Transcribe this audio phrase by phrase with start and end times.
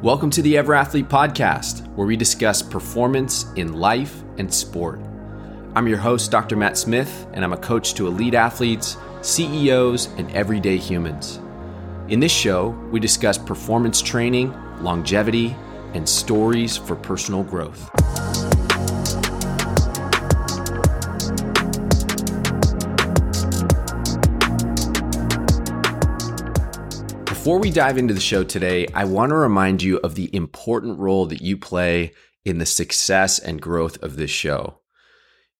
[0.00, 5.00] Welcome to the EverAthlete Podcast, where we discuss performance in life and sport.
[5.74, 6.54] I'm your host, Dr.
[6.54, 11.40] Matt Smith, and I'm a coach to elite athletes, CEOs, and everyday humans.
[12.06, 15.56] In this show, we discuss performance training, longevity,
[15.94, 17.90] and stories for personal growth.
[27.48, 30.98] Before we dive into the show today, I want to remind you of the important
[30.98, 32.12] role that you play
[32.44, 34.80] in the success and growth of this show.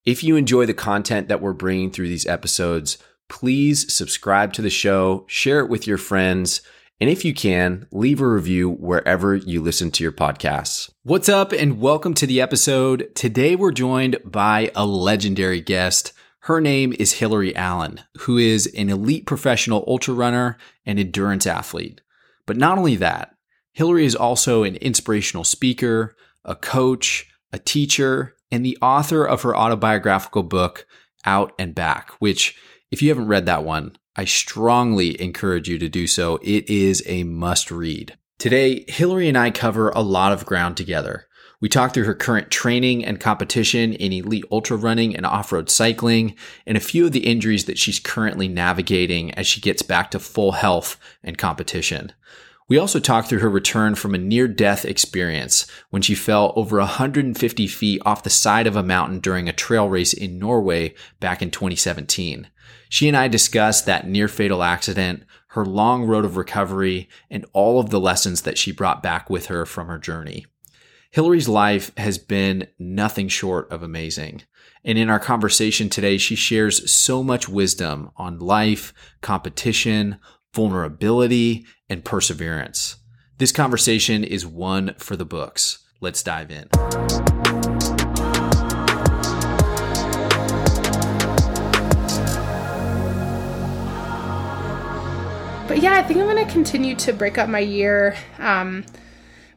[0.04, 2.98] If you enjoy the content that we're bringing through these episodes,
[3.30, 6.60] please subscribe to the show, share it with your friends,
[7.00, 10.90] and if you can, leave a review wherever you listen to your podcasts.
[11.04, 13.08] What's up, and welcome to the episode.
[13.14, 16.12] Today, we're joined by a legendary guest.
[16.42, 20.56] Her name is Hillary Allen, who is an elite professional ultra runner
[20.88, 22.00] and endurance athlete.
[22.46, 23.34] But not only that,
[23.72, 29.54] Hillary is also an inspirational speaker, a coach, a teacher, and the author of her
[29.54, 30.86] autobiographical book,
[31.24, 32.56] Out and Back, which,
[32.90, 36.40] if you haven't read that one, I strongly encourage you to do so.
[36.42, 38.18] It is a must read.
[38.38, 41.27] Today, Hillary and I cover a lot of ground together.
[41.60, 45.68] We talk through her current training and competition in elite ultra running and off road
[45.68, 50.12] cycling, and a few of the injuries that she's currently navigating as she gets back
[50.12, 52.12] to full health and competition.
[52.68, 56.78] We also talk through her return from a near death experience when she fell over
[56.78, 61.42] 150 feet off the side of a mountain during a trail race in Norway back
[61.42, 62.48] in 2017.
[62.90, 67.80] She and I discuss that near fatal accident, her long road of recovery, and all
[67.80, 70.46] of the lessons that she brought back with her from her journey.
[71.10, 74.42] Hillary's life has been nothing short of amazing.
[74.84, 78.92] And in our conversation today, she shares so much wisdom on life,
[79.22, 80.18] competition,
[80.52, 82.96] vulnerability, and perseverance.
[83.38, 85.78] This conversation is one for the books.
[86.02, 86.68] Let's dive in.
[95.66, 98.14] But yeah, I think I'm going to continue to break up my year.
[98.38, 98.84] Um,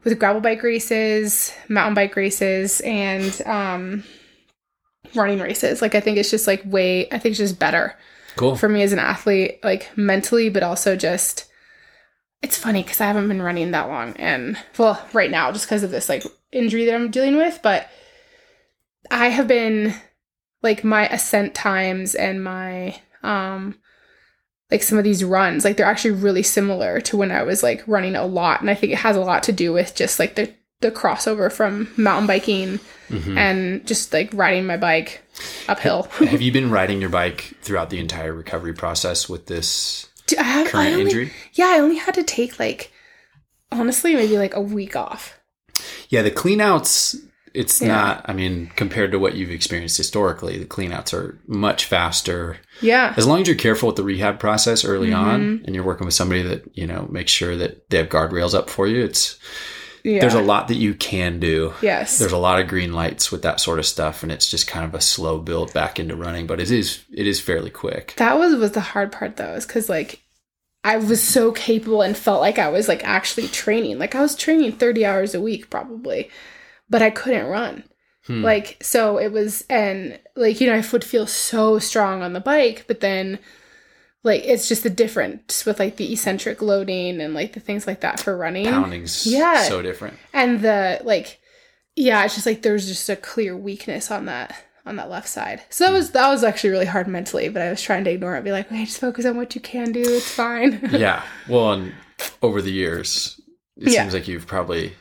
[0.04, 4.04] with gravel bike races, mountain bike races, and um,
[5.16, 5.82] running races.
[5.82, 7.08] Like I think it's just like way.
[7.12, 7.98] I think it's just better.
[8.36, 11.48] Cool for me as an athlete, like mentally, but also just.
[12.42, 15.84] It's funny because I haven't been running that long, and well, right now just because
[15.84, 17.88] of this like injury that I'm dealing with, but
[19.12, 19.94] I have been
[20.64, 23.78] like my ascent times and my um
[24.72, 27.84] like some of these runs like they're actually really similar to when i was like
[27.88, 30.36] running a lot and i think it has a lot to do with just like
[30.36, 30.52] the
[30.82, 33.38] the crossover from mountain biking mm-hmm.
[33.38, 35.24] and just like riding my bike
[35.68, 36.04] uphill.
[36.20, 40.68] Have you been riding your bike throughout the entire recovery process with this I have,
[40.68, 41.34] current I only, injury?
[41.54, 42.92] Yeah i only had to take like
[43.72, 45.40] honestly maybe like a week off.
[46.10, 47.16] Yeah the cleanouts
[47.54, 47.88] it's yeah.
[47.88, 53.14] not i mean compared to what you've experienced historically the cleanouts are much faster yeah
[53.18, 55.30] as long as you're careful with the rehab process early mm-hmm.
[55.30, 58.54] on and you're working with somebody that you know makes sure that they have guardrails
[58.54, 59.38] up for you it's
[60.04, 60.20] yeah.
[60.20, 63.44] there's a lot that you can do yes there's a lot of green lights with
[63.44, 66.48] that sort of stuff and it's just kind of a slow build back into running
[66.48, 69.66] but it is it is fairly quick that was was the hard part though is
[69.66, 70.22] because like
[70.84, 74.00] I was so capable and felt like I was like actually training.
[74.00, 76.30] Like I was training 30 hours a week probably
[76.92, 77.84] but I couldn't run.
[78.28, 78.44] Hmm.
[78.44, 82.40] Like, so it was, and like, you know, I would feel so strong on the
[82.40, 83.40] bike, but then
[84.24, 88.02] like it's just the difference with like the eccentric loading and like the things like
[88.02, 88.66] that for running.
[88.66, 89.64] Pounding's yeah.
[89.64, 90.18] so different.
[90.34, 91.40] And the like,
[91.96, 95.64] yeah, it's just like there's just a clear weakness on that on that left side.
[95.70, 95.98] So that hmm.
[95.98, 98.52] was that was actually really hard mentally, but I was trying to ignore it, be
[98.52, 100.02] like, okay, just focus on what you can do.
[100.02, 100.88] It's fine.
[100.92, 101.24] yeah.
[101.50, 101.94] Well, and
[102.44, 103.42] over the years,
[103.78, 104.02] it yeah.
[104.02, 104.94] seems like you've probably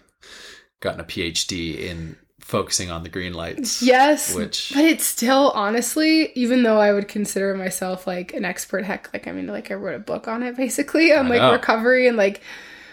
[0.80, 3.82] gotten a PhD in focusing on the green lights.
[3.82, 4.34] Yes.
[4.34, 9.12] Which but it's still honestly, even though I would consider myself like an expert heck
[9.12, 12.16] like I mean like I wrote a book on it basically on like recovery and
[12.16, 12.42] like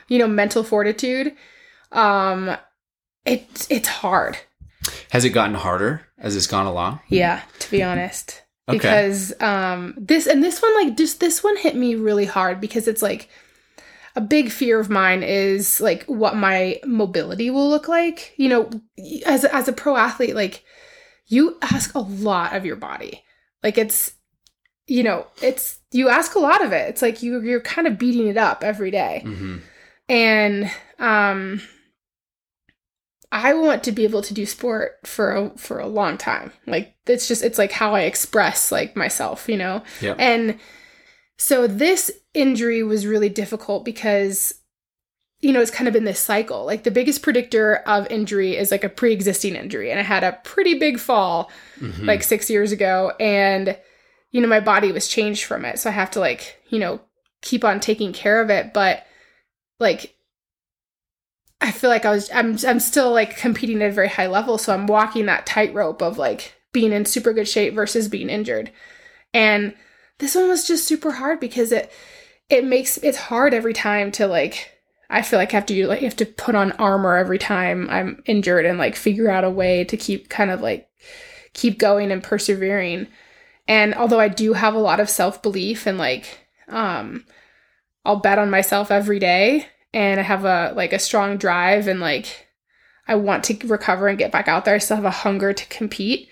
[0.08, 1.34] you know mental fortitude.
[1.92, 2.56] Um
[3.26, 4.38] it it's hard.
[5.12, 7.00] Has it gotten harder as it's gone along?
[7.08, 8.44] Yeah, to be honest.
[8.70, 8.78] Okay.
[8.78, 12.88] Because um this and this one like just this one hit me really hard because
[12.88, 13.30] it's like
[14.18, 18.34] a big fear of mine is like what my mobility will look like.
[18.36, 18.70] You know,
[19.28, 20.66] as as a pro athlete, like
[21.28, 23.24] you ask a lot of your body.
[23.64, 24.16] Like it's
[24.88, 26.90] you know, it's you ask a lot of it.
[26.90, 29.22] It's like you you're kind of beating it up every day.
[29.24, 29.58] Mm-hmm.
[30.10, 31.62] And um
[33.32, 36.52] I want to be able to do sport for a for a long time.
[36.66, 39.84] Like it's just it's like how I express like myself, you know.
[40.02, 40.16] Yeah.
[40.18, 40.58] And
[41.38, 44.54] so this injury was really difficult because
[45.40, 46.66] you know, it's kind of been this cycle.
[46.66, 49.92] Like the biggest predictor of injury is like a pre-existing injury.
[49.92, 52.06] And I had a pretty big fall mm-hmm.
[52.06, 53.14] like six years ago.
[53.20, 53.78] And,
[54.32, 55.78] you know, my body was changed from it.
[55.78, 57.02] So I have to like, you know,
[57.42, 58.74] keep on taking care of it.
[58.74, 59.06] But
[59.80, 60.16] like
[61.62, 64.58] I feel like I was I'm I'm still like competing at a very high level.
[64.58, 68.72] So I'm walking that tightrope of like being in super good shape versus being injured.
[69.36, 69.76] And
[70.20, 71.92] this one was just super hard because it
[72.50, 74.72] it makes it's hard every time to like
[75.10, 78.22] I feel like I have to like have to put on armor every time I'm
[78.26, 80.90] injured and like figure out a way to keep kind of like
[81.54, 83.08] keep going and persevering.
[83.68, 87.26] And although I do have a lot of self-belief and like um
[88.06, 92.00] I'll bet on myself every day and I have a like a strong drive and
[92.00, 92.48] like
[93.08, 94.76] I want to recover and get back out there.
[94.76, 96.30] I still have a hunger to compete.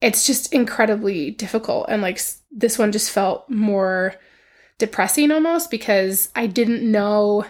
[0.00, 1.86] It's just incredibly difficult.
[1.88, 2.20] And like
[2.50, 4.14] this one just felt more
[4.78, 7.46] depressing almost because I didn't know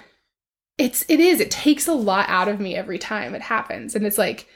[0.76, 3.94] it's it is it takes a lot out of me every time it happens.
[3.94, 4.48] And it's like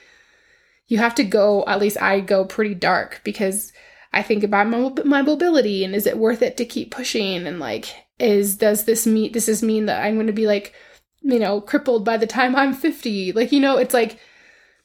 [0.89, 3.73] you have to go at least i go pretty dark because
[4.13, 7.47] i think about my, my mobility and is it worth it to keep pushing?
[7.47, 10.75] And like is does this mean does this mean that i'm going to be like
[11.21, 14.19] you know crippled by the time i'm 50 like you know it's like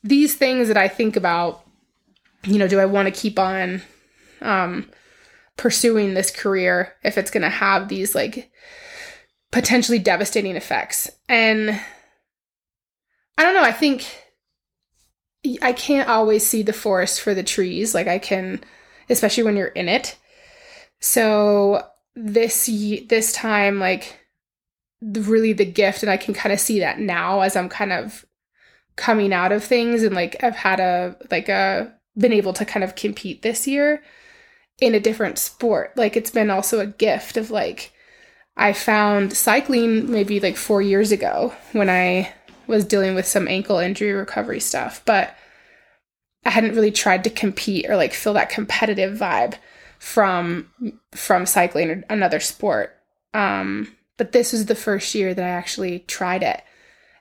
[0.03, 1.65] these things that i think about
[2.45, 3.81] you know do i want to keep on
[4.41, 4.89] um
[5.57, 8.51] pursuing this career if it's going to have these like
[9.51, 11.09] potentially devastating effects.
[11.29, 11.79] And
[13.37, 14.05] I don't know, I think
[15.61, 18.63] I can't always see the forest for the trees like I can
[19.09, 20.17] especially when you're in it.
[20.99, 21.85] So
[22.15, 22.65] this
[23.09, 24.19] this time like
[25.01, 28.25] really the gift and I can kind of see that now as I'm kind of
[28.95, 32.83] coming out of things and like I've had a like a been able to kind
[32.83, 34.03] of compete this year
[34.79, 35.95] in a different sport.
[35.95, 37.91] Like it's been also a gift of like
[38.55, 42.33] I found cycling maybe like four years ago when I
[42.67, 45.35] was dealing with some ankle injury recovery stuff, but
[46.45, 49.55] I hadn't really tried to compete or like feel that competitive vibe
[49.99, 50.69] from
[51.11, 52.97] from cycling or another sport.
[53.33, 56.61] Um, but this was the first year that I actually tried it,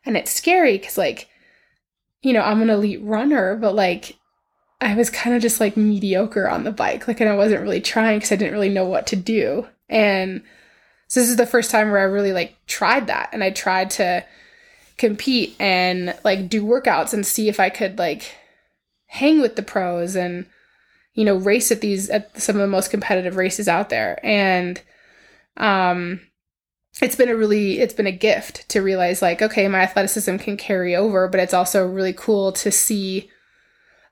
[0.05, 1.29] and it's scary because like,
[2.21, 4.17] you know, I'm an elite runner, but like,
[4.83, 7.81] I was kind of just like mediocre on the bike, like, and I wasn't really
[7.81, 10.43] trying because I didn't really know what to do, and
[11.13, 13.29] so this is the first time where I really like tried that.
[13.35, 14.25] And I tried to
[14.97, 18.35] compete and like do workouts and see if I could like
[19.09, 20.47] hang with the pros and
[21.13, 24.19] you know race at these at some of the most competitive races out there.
[24.23, 24.81] And
[25.59, 26.23] um
[27.03, 30.57] it's been a really it's been a gift to realize like okay my athleticism can
[30.57, 33.29] carry over but it's also really cool to see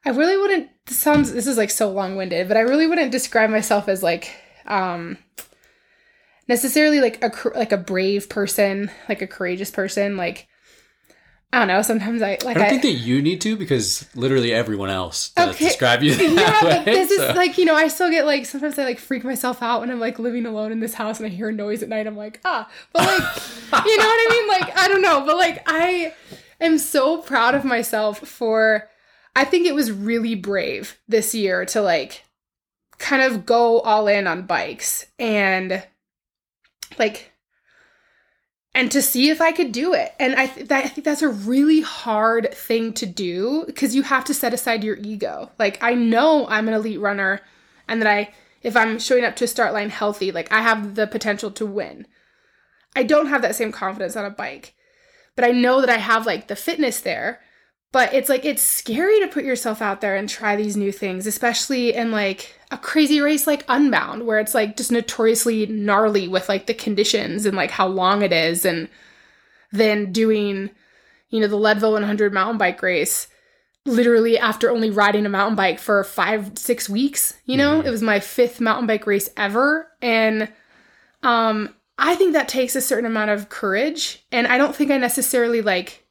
[0.05, 3.50] I really wouldn't this sounds this is like so long-winded but I really wouldn't describe
[3.50, 4.35] myself as like
[4.67, 5.19] um
[6.50, 10.19] necessarily like a like a brave person, like a courageous person.
[10.19, 10.49] Like
[11.52, 11.81] I don't know.
[11.81, 12.56] Sometimes I like.
[12.56, 15.67] I don't I, think that you need to because literally everyone else does okay.
[15.67, 16.82] describe you yeah, way.
[16.85, 17.31] But this so.
[17.31, 19.91] is like you know I still get like sometimes I like freak myself out when
[19.91, 22.06] I'm like living alone in this house and I hear a noise at night.
[22.06, 24.49] I'm like ah, but like you know what I mean?
[24.49, 26.12] Like I don't know, but like I
[26.61, 28.90] am so proud of myself for.
[29.35, 32.25] I think it was really brave this year to like
[32.99, 35.85] kind of go all in on bikes and
[36.99, 37.32] like
[38.75, 40.15] and to see if I could do it.
[40.21, 44.02] And I, th- that, I think that's a really hard thing to do because you
[44.02, 45.50] have to set aside your ego.
[45.59, 47.40] Like I know I'm an elite runner
[47.88, 50.95] and that I if I'm showing up to a start line healthy, like I have
[50.95, 52.07] the potential to win.
[52.95, 54.75] I don't have that same confidence on a bike.
[55.37, 57.40] But I know that I have like the fitness there.
[57.92, 61.26] But it's like it's scary to put yourself out there and try these new things,
[61.26, 66.49] especially in like a crazy race like Unbound, where it's like just notoriously gnarly with
[66.49, 68.88] like the conditions and like how long it is, and
[69.73, 70.70] then doing,
[71.30, 73.26] you know, the Leadville 100 mountain bike race
[73.87, 77.35] literally after only riding a mountain bike for five, six weeks.
[77.44, 77.88] You know, mm-hmm.
[77.88, 79.90] it was my fifth mountain bike race ever.
[80.02, 80.49] And
[81.23, 84.25] um, I think that takes a certain amount of courage.
[84.30, 86.06] And I don't think I necessarily like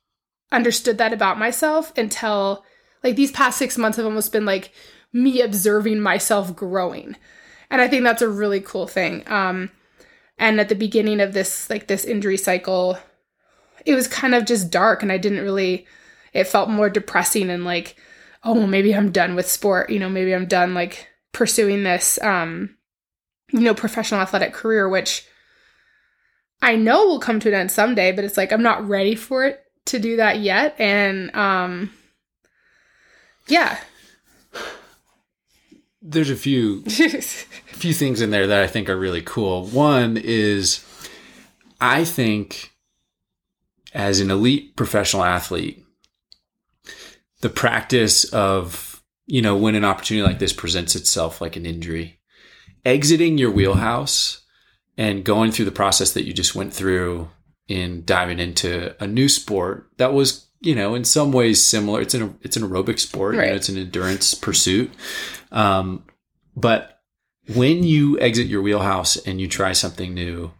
[0.51, 2.63] understood that about myself until
[3.03, 4.71] like these past six months have almost been like
[5.13, 7.15] me observing myself growing.
[7.69, 9.23] And I think that's a really cool thing.
[9.27, 9.69] Um,
[10.37, 12.97] and at the beginning of this, like this injury cycle,
[13.85, 15.85] it was kind of just dark and I didn't really,
[16.33, 17.95] it felt more depressing and like,
[18.43, 19.89] oh, maybe I'm done with sport.
[19.89, 22.75] You know, maybe I'm done like pursuing this, um,
[23.51, 25.25] you know, professional athletic career, which
[26.61, 29.45] I know will come to an end someday, but it's like I'm not ready for
[29.45, 30.75] it to do that yet.
[30.79, 31.91] And um,
[33.47, 33.79] yeah,
[36.01, 39.65] there's a few few things in there that I think are really cool.
[39.65, 40.85] One is
[41.79, 42.71] I think
[43.93, 45.83] as an elite professional athlete,
[47.41, 52.19] the practice of, you know, when an opportunity like this presents itself like an injury,
[52.85, 54.41] exiting your wheelhouse
[54.97, 57.29] and going through the process that you just went through
[57.69, 62.01] in diving into a new sport that was, you know, in some ways similar.
[62.01, 63.45] It's an it's an aerobic sport, right.
[63.45, 64.91] you know, it's an endurance pursuit.
[65.51, 66.03] Um,
[66.55, 66.99] but
[67.55, 70.51] when you exit your wheelhouse and you try something new,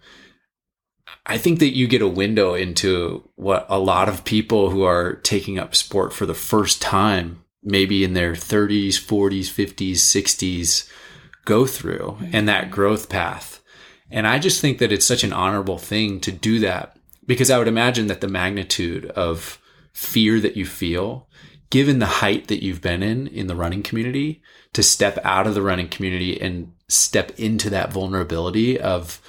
[1.26, 5.16] I think that you get a window into what a lot of people who are
[5.16, 10.90] taking up sport for the first time, maybe in their 30s, 40s, 50s, 60s,
[11.46, 13.62] go through and that growth path.
[14.12, 16.99] And I just think that it's such an honorable thing to do that
[17.30, 19.62] because I would imagine that the magnitude of
[19.94, 21.30] fear that you feel,
[21.70, 24.42] given the height that you've been in in the running community,
[24.74, 29.22] to step out of the running community and step into that vulnerability of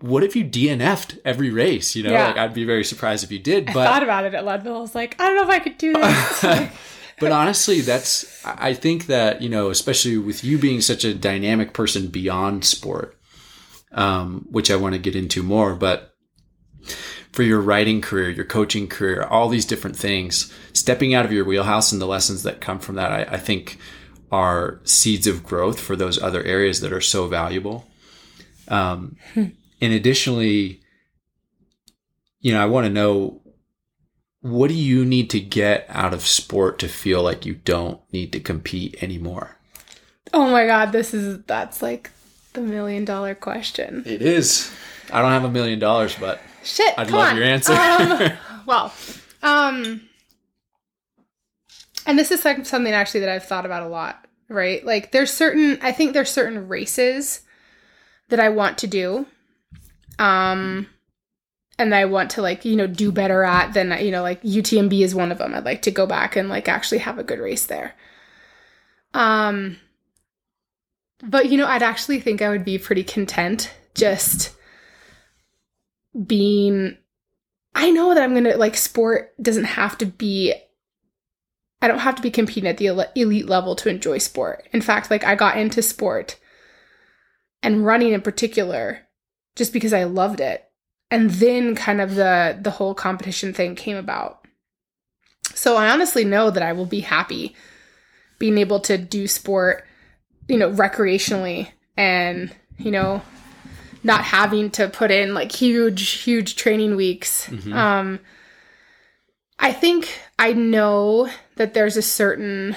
[0.00, 1.94] what if you DNF'd every race?
[1.94, 2.28] You know, yeah.
[2.28, 3.66] like I'd be very surprised if you did.
[3.66, 4.76] But I thought about it at Leadville.
[4.76, 6.40] I was like, I don't know if I could do this.
[7.20, 11.74] but honestly, that's I think that you know, especially with you being such a dynamic
[11.74, 13.18] person beyond sport,
[13.92, 15.74] um, which I want to get into more.
[15.74, 16.14] But
[17.38, 21.44] for your writing career, your coaching career, all these different things, stepping out of your
[21.44, 23.78] wheelhouse and the lessons that come from that, I, I think
[24.32, 27.86] are seeds of growth for those other areas that are so valuable.
[28.66, 29.44] Um, hmm
[29.80, 30.80] and additionally,
[32.40, 33.40] you know, I want to know
[34.40, 38.32] what do you need to get out of sport to feel like you don't need
[38.32, 39.58] to compete anymore?
[40.34, 42.10] Oh my god, this is that's like
[42.54, 44.02] the million dollar question.
[44.06, 44.74] It is.
[45.12, 47.36] I don't have a million dollars, but shit, I'd love on.
[47.36, 47.72] your answer.
[47.72, 48.32] um,
[48.66, 48.92] well,
[49.42, 50.02] um,
[52.06, 54.26] and this is like something actually that I've thought about a lot.
[54.48, 55.78] Right, like there's certain.
[55.82, 57.42] I think there's certain races
[58.28, 59.26] that I want to do
[60.18, 60.86] um
[61.78, 65.00] and I want to like, you know, do better at than, you know, like UTMB
[65.00, 65.54] is one of them.
[65.54, 67.94] I'd like to go back and like actually have a good race there.
[69.14, 69.76] Um
[71.22, 74.54] but you know, I'd actually think I would be pretty content just
[76.26, 76.96] being
[77.74, 80.54] I know that I'm going to like sport doesn't have to be
[81.80, 84.66] I don't have to be competing at the elite level to enjoy sport.
[84.72, 86.36] In fact, like I got into sport
[87.62, 89.06] and running in particular
[89.54, 90.64] just because I loved it.
[91.10, 94.44] And then kind of the the whole competition thing came about.
[95.54, 97.54] So I honestly know that I will be happy
[98.38, 99.86] being able to do sport,
[100.48, 103.22] you know, recreationally and, you know,
[104.02, 107.46] not having to put in like huge huge training weeks.
[107.46, 107.72] Mm-hmm.
[107.72, 108.20] Um
[109.58, 112.76] I think I know that there's a certain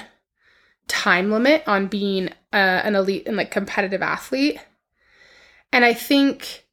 [0.88, 4.58] time limit on being a, an elite and like competitive athlete.
[5.72, 6.66] And I think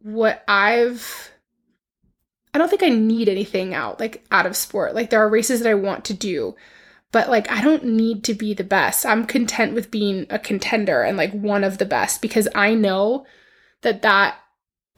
[0.00, 1.30] what I've
[2.54, 4.94] I don't think I need anything out like out of sport.
[4.94, 6.56] Like there are races that I want to do,
[7.12, 9.04] but like I don't need to be the best.
[9.04, 13.26] I'm content with being a contender and like one of the best because I know
[13.86, 14.38] that that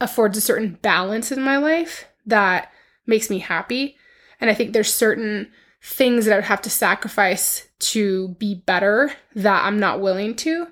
[0.01, 2.71] affords a certain balance in my life that
[3.05, 3.95] makes me happy.
[4.41, 9.11] And I think there's certain things that I would have to sacrifice to be better
[9.35, 10.67] that I'm not willing to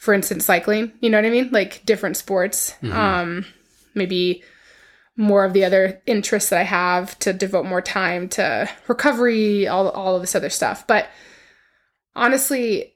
[0.00, 2.96] for instance cycling you know what i mean like different sports mm-hmm.
[2.96, 3.44] um
[3.94, 4.42] maybe
[5.14, 9.90] more of the other interests that i have to devote more time to recovery all,
[9.90, 11.06] all of this other stuff but
[12.16, 12.94] honestly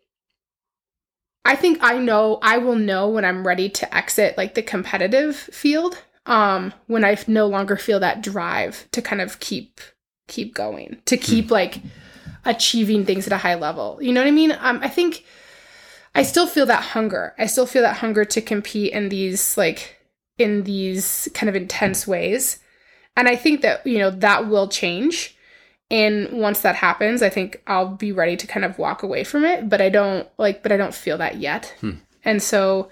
[1.45, 5.37] i think i know i will know when i'm ready to exit like the competitive
[5.37, 9.81] field um when i no longer feel that drive to kind of keep
[10.27, 11.51] keep going to keep mm.
[11.51, 11.81] like
[12.47, 15.25] achieving things at a high level you know what i mean um i think
[16.15, 17.35] I still feel that hunger.
[17.39, 19.97] I still feel that hunger to compete in these like
[20.39, 22.61] in these kind of intense ways.
[23.17, 25.37] And I think that, you know, that will change.
[25.91, 29.45] And once that happens, I think I'll be ready to kind of walk away from
[29.45, 31.75] it, but I don't like but I don't feel that yet.
[31.81, 31.93] Hmm.
[32.25, 32.91] And so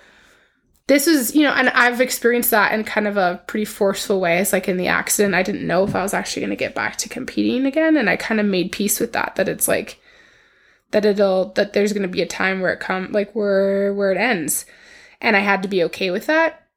[0.88, 4.38] this is, you know, and I've experienced that in kind of a pretty forceful way.
[4.38, 6.74] It's like in the accident, I didn't know if I was actually going to get
[6.74, 7.96] back to competing again.
[7.96, 10.00] And I kind of made peace with that, that it's like,
[10.92, 14.12] that it'll that there's going to be a time where it come like where where
[14.12, 14.64] it ends
[15.20, 16.68] and i had to be okay with that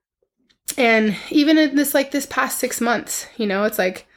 [0.78, 4.08] and even in this like this past six months you know it's like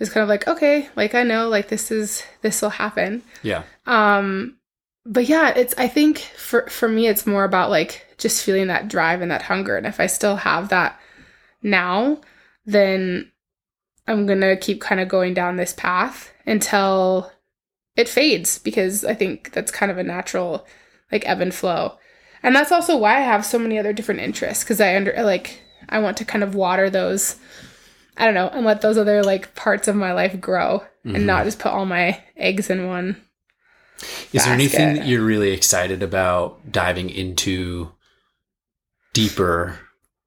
[0.00, 3.22] it's kind of like okay like i know like this is this will happen.
[3.42, 3.62] Yeah.
[3.86, 4.56] Um
[5.06, 8.88] but yeah it's i think for for me it's more about like just feeling that
[8.88, 9.76] drive and that hunger.
[9.76, 10.98] And if i still have that
[11.62, 12.20] now
[12.66, 13.30] then
[14.08, 17.30] i'm gonna keep kind of going down this path until
[17.96, 20.66] it fades because I think that's kind of a natural
[21.12, 21.98] like ebb and flow.
[22.42, 25.62] And that's also why I have so many other different interests because I under like
[25.88, 27.36] I want to kind of water those
[28.20, 31.16] I don't know, and let those other like parts of my life grow mm-hmm.
[31.16, 33.16] and not just put all my eggs in one.
[33.98, 34.44] Is basket.
[34.44, 37.92] there anything that you're really excited about diving into
[39.12, 39.78] deeper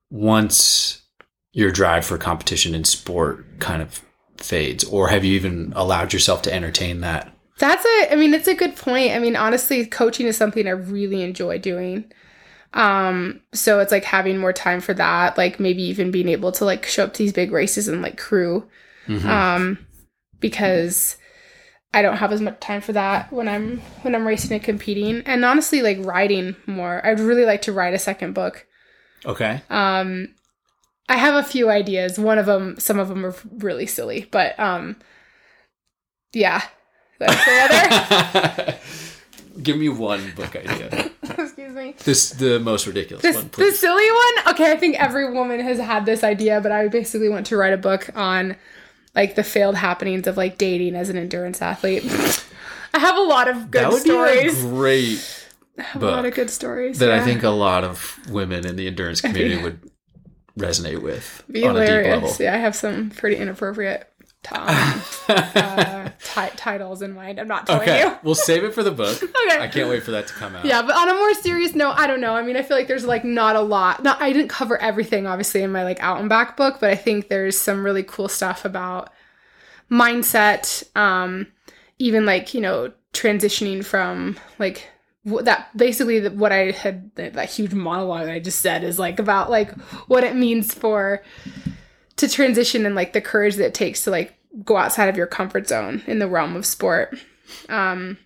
[0.09, 1.03] once
[1.51, 4.01] your drive for competition in sport kind of
[4.37, 7.31] fades or have you even allowed yourself to entertain that?
[7.59, 9.11] That's a I mean it's a good point.
[9.11, 12.11] I mean honestly coaching is something I really enjoy doing.
[12.73, 16.65] Um, so it's like having more time for that, like maybe even being able to
[16.65, 18.67] like show up to these big races and like crew.
[19.07, 19.29] Mm-hmm.
[19.29, 19.85] Um,
[20.39, 21.17] because
[21.93, 25.21] I don't have as much time for that when I'm when I'm racing and competing.
[25.25, 27.05] And honestly, like writing more.
[27.05, 28.65] I'd really like to write a second book.
[29.25, 29.61] Okay.
[29.69, 30.33] Um,
[31.07, 32.17] I have a few ideas.
[32.17, 34.95] One of them, some of them are really silly, but um,
[36.33, 36.63] yeah.
[37.19, 38.77] That's the other.
[39.61, 41.11] Give me one book idea.
[41.73, 41.95] Me.
[42.03, 43.49] This the most ridiculous this, one.
[43.49, 43.73] Please.
[43.73, 44.53] The silly one.
[44.53, 47.73] Okay, I think every woman has had this idea, but I basically want to write
[47.73, 48.55] a book on
[49.15, 52.03] like the failed happenings of like dating as an endurance athlete.
[52.93, 54.61] I have a lot of good that would stories.
[54.61, 55.49] Be a great.
[55.77, 57.15] I have a lot of good stories that yeah.
[57.15, 59.79] I think a lot of women in the endurance community would
[60.57, 61.43] resonate with.
[61.49, 62.39] Be hilarious.
[62.39, 64.07] Yeah, I have some pretty inappropriate
[64.51, 64.67] um,
[65.29, 67.39] uh, t- titles in mind.
[67.39, 68.01] I'm not telling okay.
[68.01, 68.17] you.
[68.23, 69.21] we'll save it for the book.
[69.21, 69.59] okay.
[69.59, 70.65] I can't wait for that to come out.
[70.65, 72.35] Yeah, but on a more serious note, I don't know.
[72.35, 74.03] I mean, I feel like there's like not a lot.
[74.03, 76.95] Not I didn't cover everything obviously in my like out and back book, but I
[76.95, 79.09] think there's some really cool stuff about
[79.91, 81.47] mindset um
[81.99, 84.89] even like, you know, transitioning from like
[85.25, 89.71] that basically what I had that huge monologue I just said is like about like
[90.07, 91.23] what it means for
[92.17, 95.27] to transition and like the courage that it takes to like go outside of your
[95.27, 97.17] comfort zone in the realm of sport.
[97.69, 98.17] Um,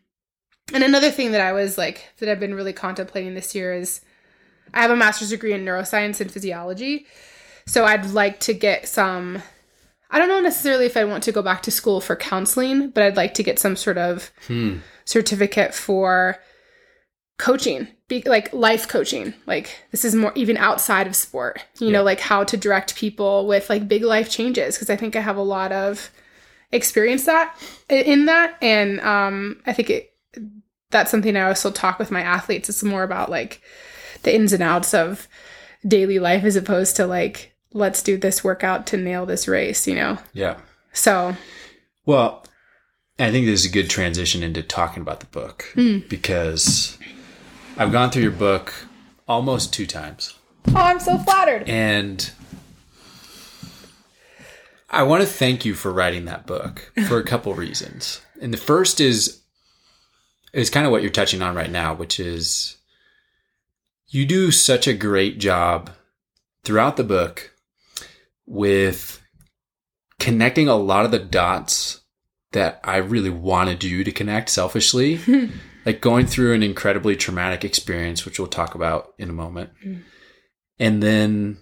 [0.73, 4.01] and another thing that I was like that I've been really contemplating this year is
[4.73, 7.05] I have a master's degree in neuroscience and physiology.
[7.65, 9.41] So I'd like to get some
[10.09, 13.03] I don't know necessarily if I want to go back to school for counseling, but
[13.03, 14.77] I'd like to get some sort of hmm.
[15.03, 16.37] certificate for
[17.37, 19.33] coaching be like life coaching.
[19.45, 21.63] Like this is more even outside of sport.
[21.79, 21.93] You yeah.
[21.93, 25.19] know like how to direct people with like big life changes because i think i
[25.19, 26.11] have a lot of
[26.71, 27.55] experience that
[27.89, 28.57] in that.
[28.61, 30.13] And um i think it
[30.89, 32.69] that's something i also talk with my athletes.
[32.69, 33.61] It's more about like
[34.23, 35.27] the ins and outs of
[35.85, 39.95] daily life as opposed to like let's do this workout to nail this race you
[39.95, 40.17] know?
[40.33, 40.57] Yeah.
[40.93, 41.35] So
[42.05, 42.45] well
[43.19, 46.07] i think this is a good transition into talking about the book mm.
[46.07, 46.97] because
[47.79, 48.73] I've gone through your book
[49.27, 50.33] almost two times.
[50.69, 51.69] Oh, I'm so flattered.
[51.69, 52.31] And
[54.89, 58.21] I want to thank you for writing that book for a couple reasons.
[58.41, 59.41] And the first is
[60.53, 62.77] is kind of what you're touching on right now, which is
[64.07, 65.91] you do such a great job
[66.63, 67.53] throughout the book
[68.47, 69.21] with
[70.19, 72.01] connecting a lot of the dots
[72.53, 75.19] that I really wanted you to connect selfishly
[75.87, 79.69] like going through an incredibly traumatic experience, which we'll talk about in a moment.
[79.85, 80.03] Mm.
[80.77, 81.59] And then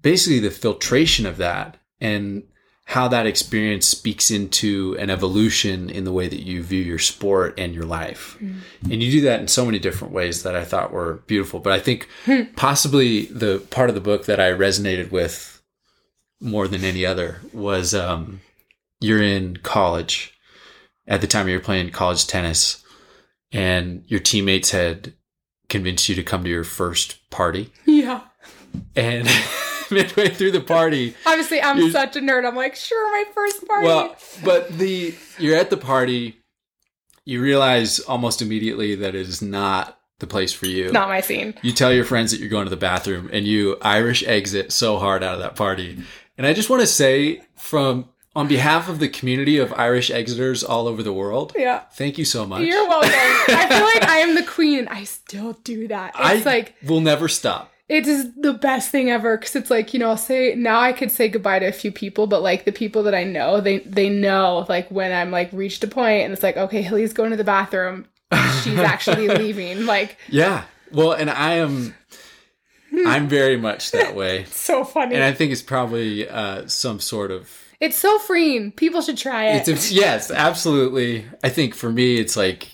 [0.00, 2.44] basically the filtration of that and
[2.86, 7.52] how that experience speaks into an evolution in the way that you view your sport
[7.58, 8.38] and your life.
[8.40, 8.62] Mm.
[8.84, 11.60] And you do that in so many different ways that I thought were beautiful.
[11.60, 12.44] But I think hmm.
[12.56, 15.60] possibly the part of the book that I resonated with
[16.40, 18.40] more than any other was um,
[18.98, 20.32] you're in college
[21.06, 22.79] at the time you were playing college tennis
[23.52, 25.14] and your teammates had
[25.68, 27.72] convinced you to come to your first party.
[27.86, 28.22] Yeah.
[28.94, 29.28] And
[29.90, 32.46] midway through the party, obviously I'm such a nerd.
[32.46, 33.86] I'm like, sure, my first party.
[33.86, 36.40] Well, but the you're at the party,
[37.24, 40.92] you realize almost immediately that it is not the place for you.
[40.92, 41.54] Not my scene.
[41.62, 44.98] You tell your friends that you're going to the bathroom and you Irish exit so
[44.98, 45.98] hard out of that party.
[46.38, 50.62] And I just want to say from on behalf of the community of Irish exiters
[50.62, 52.62] all over the world, yeah, thank you so much.
[52.62, 53.10] You're welcome.
[53.12, 56.14] I feel like I am the queen, and I still do that.
[56.18, 57.72] It's I like We'll never stop.
[57.88, 60.92] It is the best thing ever because it's like you know, I'll say now I
[60.92, 63.78] could say goodbye to a few people, but like the people that I know, they
[63.80, 67.30] they know like when I'm like reached a point, and it's like okay, Hilly's going
[67.32, 68.06] to the bathroom.
[68.62, 69.86] She's actually leaving.
[69.86, 71.96] Like yeah, well, and I am.
[73.06, 74.44] I'm very much that way.
[74.50, 75.14] so funny.
[75.14, 78.72] And I think it's probably uh, some sort of it's so freeing.
[78.72, 79.66] People should try it.
[79.66, 81.24] It's yes, absolutely.
[81.42, 82.68] I think for me, it's like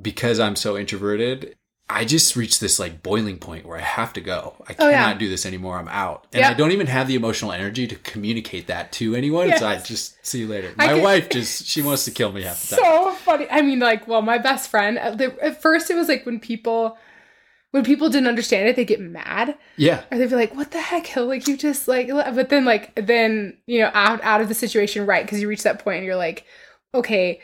[0.00, 1.56] because I'm so introverted,
[1.88, 4.54] I just reached this like boiling point where I have to go.
[4.66, 5.14] I cannot oh, yeah.
[5.14, 5.78] do this anymore.
[5.78, 6.26] I'm out.
[6.32, 6.52] And yep.
[6.52, 9.48] I don't even have the emotional energy to communicate that to anyone.
[9.48, 9.60] Yes.
[9.60, 10.72] So I just see you later.
[10.76, 12.84] My can, wife just, she wants to kill me half the time.
[12.84, 13.46] So funny.
[13.50, 16.96] I mean, like, well, my best friend, at first it was like when people
[17.74, 19.58] when people didn't understand it, they get mad.
[19.76, 20.04] Yeah.
[20.12, 21.26] Or they'd be like, what the heck, Hill?
[21.26, 25.06] Like, you just like, but then, like, then, you know, out, out of the situation,
[25.06, 25.26] right?
[25.26, 26.44] Because you reach that point and you're like,
[26.94, 27.40] okay,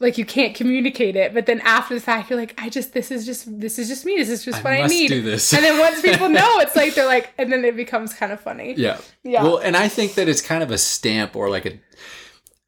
[0.00, 3.10] like you can't communicate it but then after the fact you're like i just this
[3.10, 5.52] is just this is just me this is just what i, need do this.
[5.52, 8.40] and then once people know it's like they're like and then it becomes kind of
[8.40, 8.98] funny Yeah.
[9.24, 9.42] Yeah.
[9.42, 11.80] Well, and I think that it's kind of a stamp or like a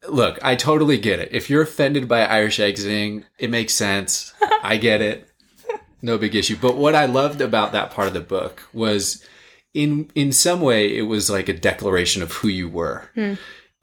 [0.09, 1.29] look, I totally get it.
[1.31, 4.33] If you're offended by Irish exiting, it makes sense.
[4.63, 5.30] I get it.
[6.01, 6.57] No big issue.
[6.59, 9.25] But what I loved about that part of the book was
[9.73, 13.09] in in some way it was like a declaration of who you were.
[13.15, 13.33] Hmm.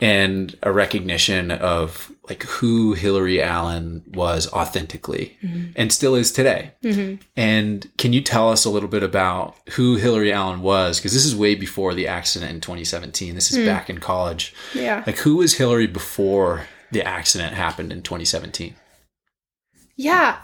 [0.01, 5.73] And a recognition of like who Hillary Allen was authentically mm-hmm.
[5.75, 6.71] and still is today.
[6.85, 7.21] Mm-hmm.
[7.37, 10.99] And can you tell us a little bit about who Hillary Allen was?
[10.99, 13.35] Because this is way before the accident in 2017.
[13.35, 13.67] This is hmm.
[13.67, 14.55] back in college.
[14.73, 18.77] yeah Like, who was Hillary before the accident happened in 2017?
[19.97, 20.39] Yeah.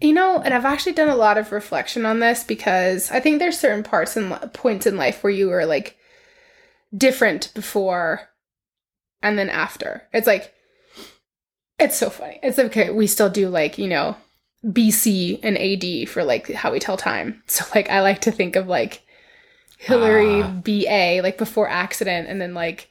[0.00, 3.38] You know, and I've actually done a lot of reflection on this because I think
[3.38, 5.98] there's certain parts and points in life where you were like
[6.96, 8.28] different before
[9.22, 10.08] and then after.
[10.12, 10.54] It's like
[11.78, 12.38] it's so funny.
[12.42, 14.16] It's okay, we still do like, you know,
[14.64, 17.42] BC and AD for like how we tell time.
[17.48, 19.02] So like I like to think of like
[19.78, 20.48] Hillary Ah.
[20.64, 22.90] BA like before accident and then like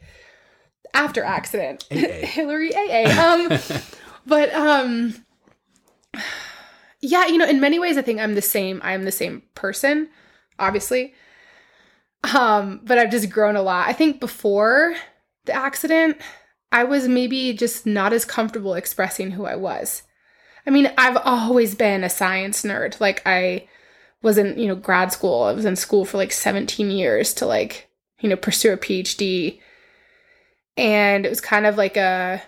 [0.93, 1.83] after accident.
[1.89, 3.09] Hillary AA.
[3.19, 3.59] Um
[4.27, 5.15] but um
[7.01, 8.81] yeah, you know, in many ways I think I'm the same.
[8.83, 10.09] I'm the same person,
[10.57, 11.13] obviously.
[12.35, 13.87] Um, but I've just grown a lot.
[13.87, 14.95] I think before
[15.45, 16.17] the accident,
[16.71, 20.03] I was maybe just not as comfortable expressing who I was.
[20.67, 22.99] I mean, I've always been a science nerd.
[22.99, 23.67] Like I
[24.21, 25.43] was in, you know, grad school.
[25.43, 29.59] I was in school for like 17 years to like, you know, pursue a PhD.
[30.75, 32.43] And it was kind of like a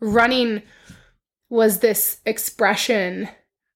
[0.00, 0.62] running
[1.52, 3.28] was this expression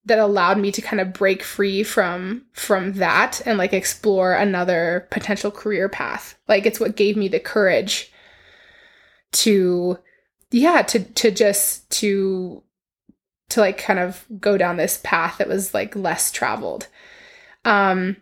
[0.06, 5.06] that allowed me to kind of break free from from that and like explore another
[5.10, 6.38] potential career path.
[6.48, 8.10] Like it's what gave me the courage
[9.32, 9.98] to
[10.50, 12.62] yeah to to just to
[13.50, 16.86] to like kind of go down this path that was like less traveled.
[17.66, 18.16] Um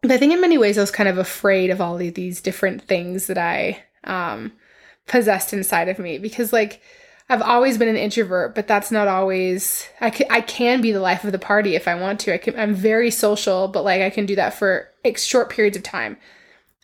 [0.00, 2.40] but i think in many ways i was kind of afraid of all of these
[2.40, 4.52] different things that i um
[5.06, 6.80] possessed inside of me because like
[7.28, 9.88] I've always been an introvert, but that's not always.
[10.00, 12.34] I can, I can be the life of the party if I want to.
[12.34, 15.82] I can, I'm very social, but like I can do that for short periods of
[15.82, 16.18] time,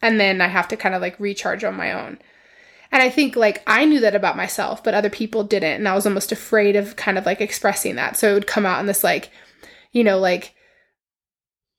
[0.01, 2.19] and then I have to kind of like recharge on my own.
[2.91, 5.95] And I think like I knew that about myself, but other people didn't, and I
[5.95, 8.17] was almost afraid of kind of like expressing that.
[8.17, 9.31] So it would come out in this like,
[9.93, 10.55] you know, like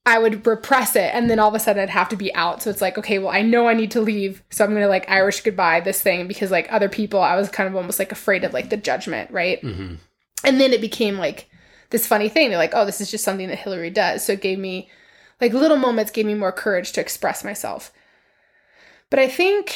[0.06, 2.62] I would repress it and then all of a sudden I'd have to be out.
[2.62, 4.44] So it's like, okay, well, I know I need to leave.
[4.50, 7.50] So I'm going to like Irish goodbye this thing because like other people, I was
[7.50, 9.62] kind of almost like afraid of like the judgment, right?
[9.62, 9.96] Mm-hmm.
[10.44, 11.50] And then it became like
[11.92, 12.50] this funny thing.
[12.50, 14.26] They're like, oh, this is just something that Hillary does.
[14.26, 14.90] So it gave me
[15.40, 17.94] like little moments gave me more courage to express myself.
[19.10, 19.76] But I think,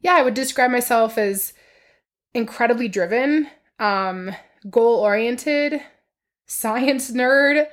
[0.00, 1.52] yeah, I would describe myself as
[2.32, 3.48] incredibly driven,
[3.78, 4.30] um,
[4.70, 5.82] goal oriented,
[6.46, 7.66] science nerd,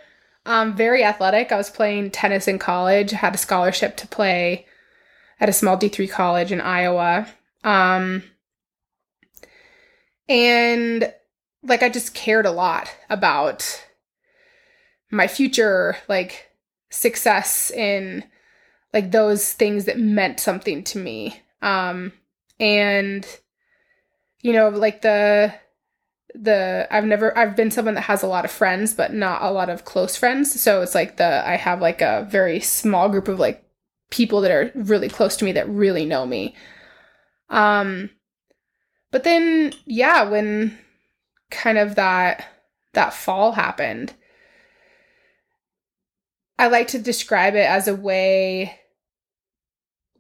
[0.46, 1.52] um, very athletic.
[1.52, 4.66] I was playing tennis in college, had a scholarship to play
[5.40, 7.28] at a small D3 college in Iowa.
[7.64, 8.24] Um,
[10.28, 11.14] and
[11.64, 13.86] like I just cared a lot about
[15.12, 16.50] my future, like
[16.90, 18.24] success in
[18.94, 21.42] like those things that meant something to me.
[21.62, 22.12] Um,
[22.60, 23.26] and
[24.42, 25.54] you know, like the
[26.34, 29.52] the I've never I've been someone that has a lot of friends but not a
[29.52, 30.60] lot of close friends.
[30.60, 33.64] So it's like the I have like a very small group of like
[34.10, 36.56] people that are really close to me that really know me.
[37.50, 38.10] Um
[39.12, 40.78] but then yeah, when
[41.52, 42.46] kind of that
[42.94, 44.14] that fall happened,
[46.58, 48.80] I like to describe it as a way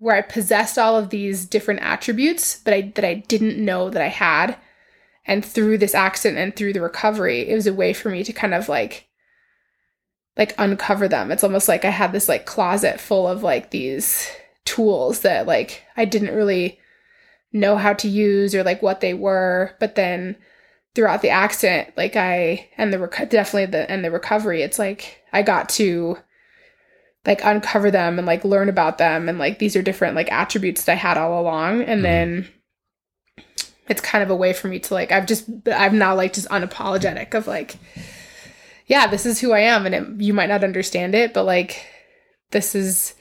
[0.03, 4.01] where I possessed all of these different attributes, but I that I didn't know that
[4.01, 4.57] I had.
[5.25, 8.33] And through this accident and through the recovery, it was a way for me to
[8.33, 9.07] kind of like
[10.35, 11.31] like uncover them.
[11.31, 14.27] It's almost like I had this like closet full of like these
[14.65, 16.79] tools that like I didn't really
[17.51, 20.35] know how to use or like what they were, but then
[20.95, 25.23] throughout the accident, like I and the rec- definitely the and the recovery, it's like
[25.31, 26.17] I got to
[27.25, 30.83] like uncover them and like learn about them and like these are different like attributes
[30.83, 32.03] that I had all along and Mhm.
[32.03, 32.47] then
[33.87, 36.47] it's kind of a way for me to like I've just I'm now like just
[36.49, 37.75] unapologetic of like
[38.87, 41.85] yeah, this is who I am and it, you might not understand it, but like
[42.51, 43.15] this is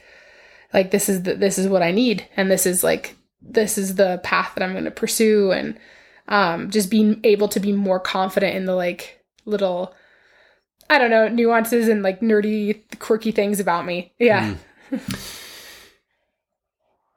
[0.72, 3.96] like this is the, this is what I need and this is like this is
[3.96, 5.78] the path that I'm going to pursue and
[6.28, 9.94] um just being able to be more confident in the like little
[10.90, 14.12] I don't know, nuances and like nerdy, quirky things about me.
[14.18, 14.54] Yeah.
[14.90, 15.48] Mm.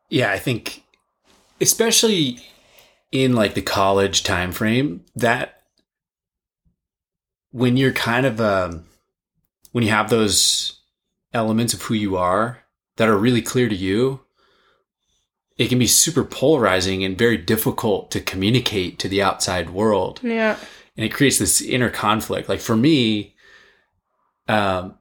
[0.09, 0.83] yeah, I think
[1.59, 2.39] especially
[3.11, 5.61] in like the college time frame that
[7.51, 8.83] when you're kind of um
[9.71, 10.79] when you have those
[11.33, 12.63] elements of who you are
[12.97, 14.21] that are really clear to you
[15.57, 20.57] it can be super polarizing and very difficult to communicate to the outside world Yeah.
[20.97, 23.35] and it creates this inner conflict like for me
[24.47, 24.97] um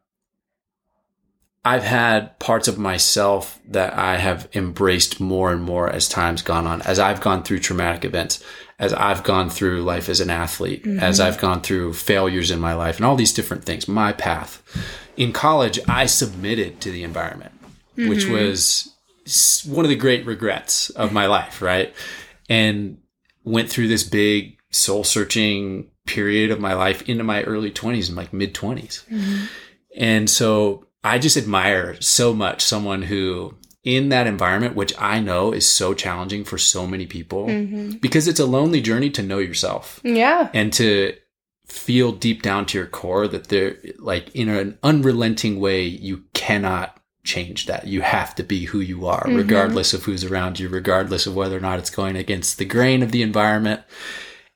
[1.65, 6.67] I've had parts of myself that I have embraced more and more as time's gone
[6.67, 8.45] on, as I've gone through traumatic events,
[8.79, 11.27] as I've gone through life as an athlete, as mm-hmm.
[11.27, 14.63] I've gone through failures in my life and all these different things, my path.
[15.17, 17.53] In college, I submitted to the environment,
[17.97, 18.33] which mm-hmm.
[18.33, 18.95] was
[19.67, 21.95] one of the great regrets of my life, right?
[22.51, 22.99] And
[23.45, 28.17] went through this big soul searching period of my life into my early 20s and
[28.17, 29.07] like mid 20s.
[29.07, 29.45] Mm-hmm.
[29.97, 35.53] And so I just admire so much someone who, in that environment, which I know
[35.53, 37.47] is so challenging for so many people,
[38.01, 40.49] because it's a lonely journey to know yourself Yeah.
[40.55, 41.15] and to
[41.67, 46.97] feel deep down to your core that there, like in an unrelenting way, you cannot
[47.25, 47.87] change that.
[47.87, 51.57] You have to be who you are, regardless of who's around you, regardless of whether
[51.57, 53.81] or not it's going against the grain of the environment.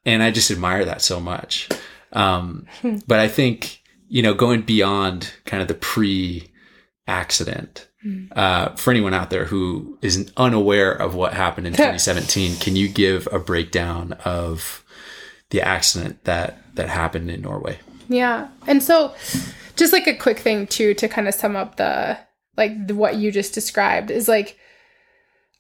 [0.04, 1.68] And I just admire that so much.
[2.12, 2.66] Um,
[3.06, 6.50] but I think, you know, going beyond kind of the pre
[7.06, 7.88] accident,
[8.32, 12.88] uh, for anyone out there who is unaware of what happened in 2017, can you
[12.88, 14.84] give a breakdown of
[15.50, 17.78] the accident that, that happened in Norway?
[18.08, 18.48] Yeah.
[18.66, 19.14] And so
[19.76, 22.18] just like a quick thing too to kind of sum up the
[22.56, 24.58] like the, what you just described is like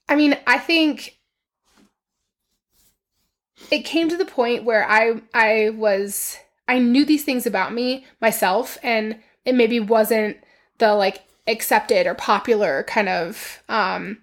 [0.08, 1.18] I mean, I think
[3.70, 8.06] it came to the point where I I was I knew these things about me
[8.20, 10.36] myself and it maybe wasn't
[10.78, 14.18] the like accepted or popular kind of um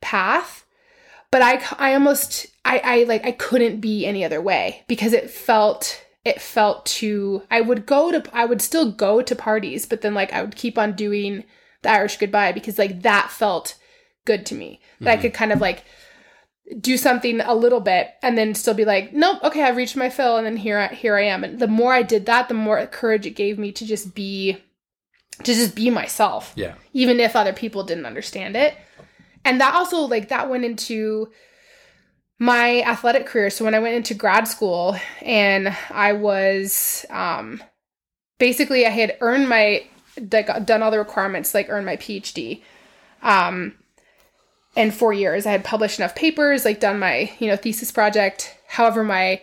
[0.00, 0.64] path
[1.30, 5.28] but I I almost I I like I couldn't be any other way because it
[5.28, 10.00] felt it felt too I would go to I would still go to parties but
[10.00, 11.44] then like I would keep on doing
[11.82, 13.76] the Irish goodbye because like that felt
[14.24, 14.80] good to me.
[15.00, 15.84] That I could kind of like
[16.80, 20.08] do something a little bit and then still be like nope okay I've reached my
[20.08, 22.54] fill and then here I, here I am and the more I did that the
[22.54, 24.56] more courage it gave me to just be
[25.42, 26.74] to just be myself Yeah.
[26.92, 28.74] even if other people didn't understand it.
[29.44, 31.30] And that also like that went into
[32.38, 33.50] my athletic career.
[33.50, 37.62] So when I went into grad school and I was um
[38.38, 39.84] basically I had earned my
[40.32, 42.62] like done all the requirements like earned my PhD.
[43.22, 43.74] Um
[44.76, 48.56] in 4 years I had published enough papers, like done my, you know, thesis project.
[48.66, 49.40] However, my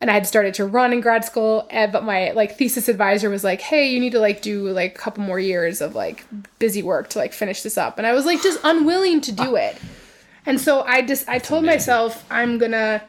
[0.00, 3.30] and I had started to run in grad school, and, but my like thesis advisor
[3.30, 6.24] was like, "Hey, you need to like do like a couple more years of like
[6.58, 9.56] busy work to like finish this up." And I was like just unwilling to do
[9.56, 9.60] ah.
[9.60, 9.78] it.
[10.46, 13.02] And so I just I told myself I'm going to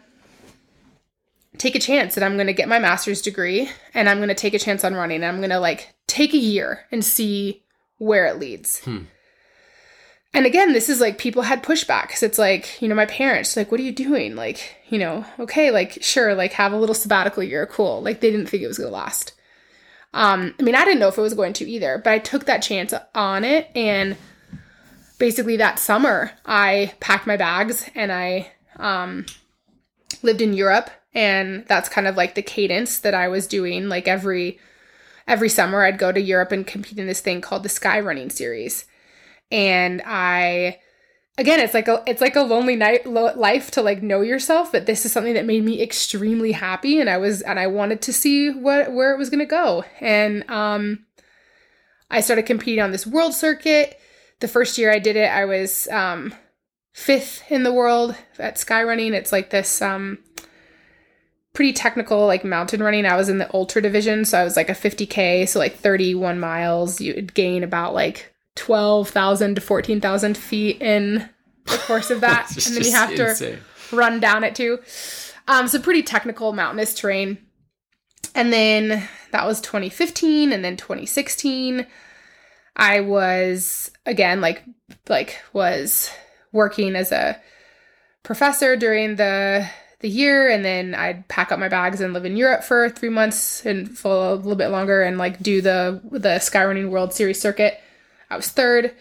[1.58, 4.36] take a chance that I'm going to get my master's degree and I'm going to
[4.36, 7.64] take a chance on running and I'm going to like take a year and see
[7.98, 8.80] where it leads.
[8.80, 9.04] Hmm.
[10.34, 13.58] And again, this is like people had pushback because it's like, you know, my parents,
[13.58, 14.36] like, what are you doing?
[14.36, 18.02] Like, you know, okay, like, sure, like, have a little sabbatical year, cool.
[18.02, 19.34] Like, they didn't think it was going to last.
[20.14, 22.46] Um, I mean, I didn't know if it was going to either, but I took
[22.46, 23.70] that chance on it.
[23.76, 24.18] And
[25.18, 29.26] basically, that summer, I packed my bags and I um,
[30.22, 30.92] lived in Europe.
[31.12, 33.90] And that's kind of like the cadence that I was doing.
[33.90, 34.60] Like, every
[35.28, 38.86] every summer, I'd go to Europe and compete in this thing called the Skyrunning Series
[39.52, 40.80] and I
[41.38, 44.72] again it's like a it's like a lonely night lo- life to like know yourself
[44.72, 48.02] but this is something that made me extremely happy and I was and I wanted
[48.04, 49.84] to see what where it was going to go.
[50.00, 51.06] And um
[52.12, 54.00] I started competing on this world circuit.
[54.40, 56.34] The first year I did it I was um
[56.94, 59.14] fifth in the world at sky running.
[59.14, 60.20] It's like this um
[61.54, 63.06] pretty technical like mountain running.
[63.06, 66.40] I was in the ultra division so i was like a 50k so like 31
[66.40, 71.30] miles you would gain about like 12,000 to 14,000 feet in
[71.66, 72.52] the course of that.
[72.68, 73.60] And then you have to
[73.92, 74.80] run down it too.
[75.48, 77.38] Um, so pretty technical mountainous terrain.
[78.36, 81.86] And then that was 2015 and then 2016
[82.76, 84.64] I was again like
[85.08, 86.10] like was
[86.52, 87.40] working as a
[88.24, 89.68] professor during the
[90.00, 93.10] the year and then I'd pack up my bags and live in Europe for 3
[93.10, 97.42] months and for a little bit longer and like do the the Skyrunning World Series
[97.42, 97.80] circuit.
[98.30, 98.96] I was third.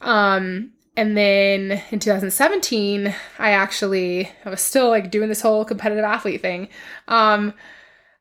[0.00, 6.04] Um and then in 2017, I actually I was still like doing this whole competitive
[6.04, 6.68] athlete thing.
[7.08, 7.54] Um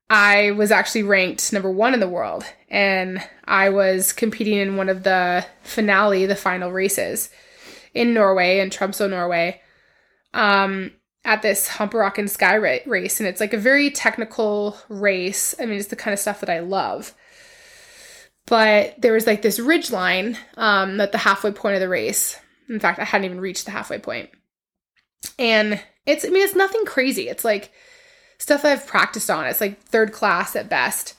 [0.10, 4.90] I was actually ranked number one in the world, and I was competing in one
[4.90, 7.30] of the finale, the final races
[7.94, 9.62] in Norway, in Tromsø, Norway,
[10.34, 10.92] um,
[11.26, 13.20] at this Hamperokken Sky race.
[13.20, 15.54] And it's like a very technical race.
[15.60, 17.14] I mean, it's the kind of stuff that I love.
[18.50, 22.36] But there was like this ridge line um, at the halfway point of the race.
[22.68, 24.32] In fact, I hadn't even reached the halfway point.
[25.38, 27.30] And it's, I mean, it's nothing crazy.
[27.30, 27.72] It's like
[28.40, 29.46] stuff I've practiced on.
[29.46, 31.14] It's like third class at best.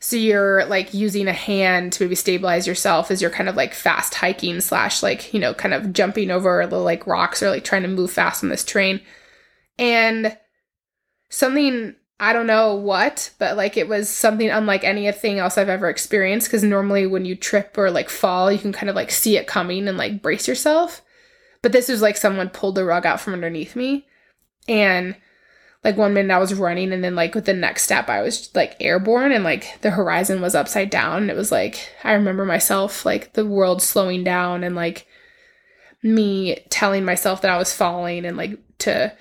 [0.00, 3.72] So you're like using a hand to maybe stabilize yourself as you're kind of like
[3.72, 7.64] fast hiking slash like, you know, kind of jumping over the like rocks or like
[7.64, 9.00] trying to move fast on this train.
[9.78, 10.36] And
[11.30, 15.88] something I don't know what, but like it was something unlike anything else I've ever
[15.88, 16.50] experienced.
[16.50, 19.46] Cause normally when you trip or like fall, you can kind of like see it
[19.46, 21.02] coming and like brace yourself.
[21.60, 24.06] But this was like someone pulled the rug out from underneath me.
[24.68, 25.16] And
[25.82, 28.50] like one minute I was running and then like with the next step I was
[28.54, 31.22] like airborne and like the horizon was upside down.
[31.22, 35.06] And it was like I remember myself like the world slowing down and like
[36.02, 39.12] me telling myself that I was falling and like to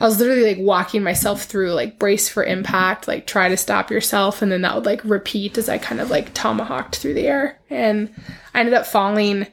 [0.00, 3.90] I was literally like walking myself through like brace for impact, like try to stop
[3.90, 7.26] yourself and then that would like repeat as I kind of like tomahawked through the
[7.26, 7.60] air.
[7.70, 8.12] And
[8.54, 9.46] I ended up falling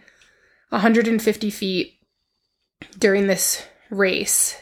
[0.70, 1.94] 150 feet
[3.00, 4.56] during this race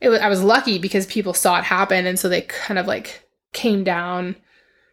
[0.00, 2.86] it was, I was lucky because people saw it happen and so they kind of
[2.86, 4.36] like came down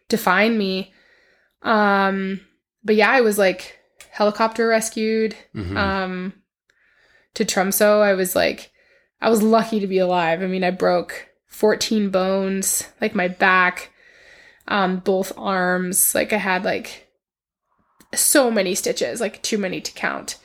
[0.08, 0.92] to find me.
[1.62, 2.40] Um
[2.84, 3.78] but yeah, I was like
[4.10, 5.76] helicopter rescued mm-hmm.
[5.76, 6.32] um
[7.34, 8.02] to Tromsø.
[8.02, 8.70] I was like
[9.20, 10.42] I was lucky to be alive.
[10.42, 13.90] I mean, I broke 14 bones, like my back,
[14.68, 17.08] um both arms, like I had like
[18.14, 20.38] so many stitches, like too many to count.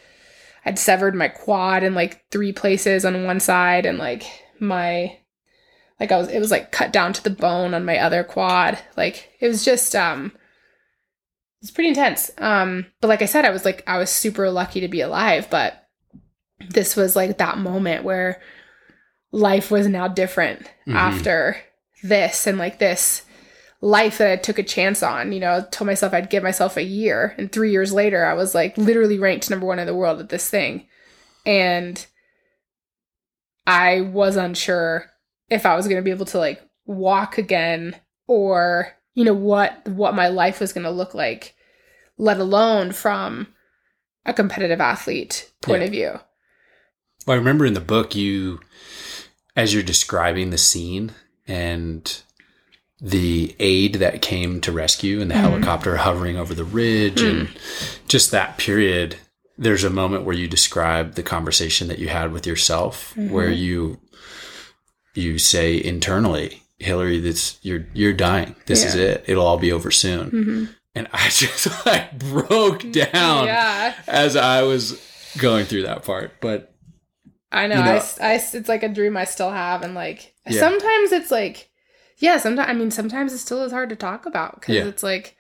[0.66, 4.24] I'd severed my quad in like three places on one side and like
[4.60, 5.18] my
[6.00, 8.80] like I was it was like cut down to the bone on my other quad.
[8.98, 10.32] Like it was just um
[11.62, 12.32] it's pretty intense.
[12.38, 15.48] Um but like I said I was like I was super lucky to be alive,
[15.50, 15.88] but
[16.70, 18.42] this was like that moment where
[19.34, 20.96] life was now different mm-hmm.
[20.96, 21.58] after
[22.04, 23.24] this and like this
[23.82, 25.34] life that I took a chance on.
[25.34, 28.36] You know, I told myself I'd give myself a year and 3 years later I
[28.36, 30.88] was like literally ranked number 1 in the world at this thing.
[31.46, 32.06] And
[33.68, 35.10] I was unsure
[35.50, 37.96] if I was going to be able to like walk again
[38.28, 41.56] or you know what what my life was going to look like
[42.18, 43.48] let alone from
[44.26, 45.86] a competitive athlete point yeah.
[45.86, 46.20] of view.
[47.26, 48.60] Well, I remember in the book you
[49.56, 51.12] as you're describing the scene
[51.48, 52.22] and
[53.04, 55.44] the aid that came to rescue and the mm-hmm.
[55.44, 57.42] helicopter hovering over the ridge mm.
[57.42, 57.50] and
[58.08, 59.18] just that period
[59.58, 63.32] there's a moment where you describe the conversation that you had with yourself mm-hmm.
[63.32, 64.00] where you
[65.16, 68.88] you say internally hillary this you're you're dying this yeah.
[68.88, 70.66] is it it'll all be over soon mm-hmm.
[70.96, 73.94] and i just like broke down yeah.
[74.08, 75.00] as i was
[75.40, 76.73] going through that part but
[77.54, 80.34] i know, you know I, I it's like a dream i still have and like
[80.48, 80.60] yeah.
[80.60, 81.70] sometimes it's like
[82.18, 85.38] yeah sometimes i mean sometimes it still is hard to talk about because it's like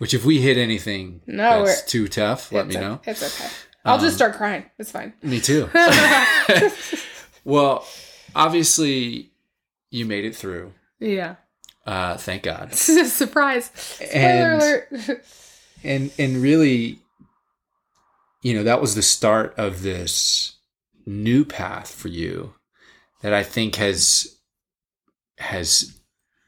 [0.00, 3.00] which, if we hit anything no, that's too tough, let me a, know.
[3.04, 3.52] It's okay.
[3.84, 4.64] I'll um, just start crying.
[4.78, 5.12] It's fine.
[5.22, 5.68] Me too.
[7.44, 7.86] well,
[8.34, 9.30] obviously,
[9.90, 10.72] you made it through.
[11.00, 11.36] Yeah.
[11.84, 12.72] Uh, thank God.
[12.74, 13.70] Surprise!
[13.74, 15.24] Spoiler and, alert.
[15.84, 16.98] and and really,
[18.40, 20.56] you know, that was the start of this
[21.10, 22.54] new path for you
[23.22, 24.38] that I think has
[25.38, 25.98] has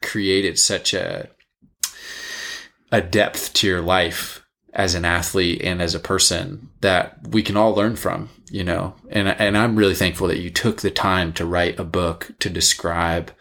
[0.03, 1.29] created such a
[2.91, 4.45] a depth to your life
[4.75, 8.95] as an athlete and as a person that we can all learn from, you know.
[9.11, 12.49] And and I'm really thankful that you took the time to write a book to
[12.49, 13.33] describe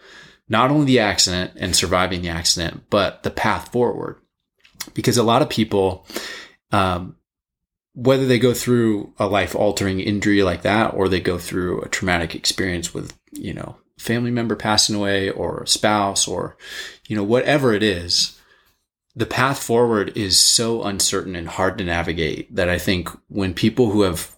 [0.48, 4.16] not only the accident and surviving the accident, but the path forward.
[4.94, 6.06] Because a lot of people
[6.72, 7.16] um,
[7.94, 11.88] whether they go through a life altering injury like that or they go through a
[11.88, 16.56] traumatic experience with, you know, family member passing away or a spouse or
[17.06, 18.38] you know whatever it is,
[19.14, 23.90] the path forward is so uncertain and hard to navigate that I think when people
[23.90, 24.34] who have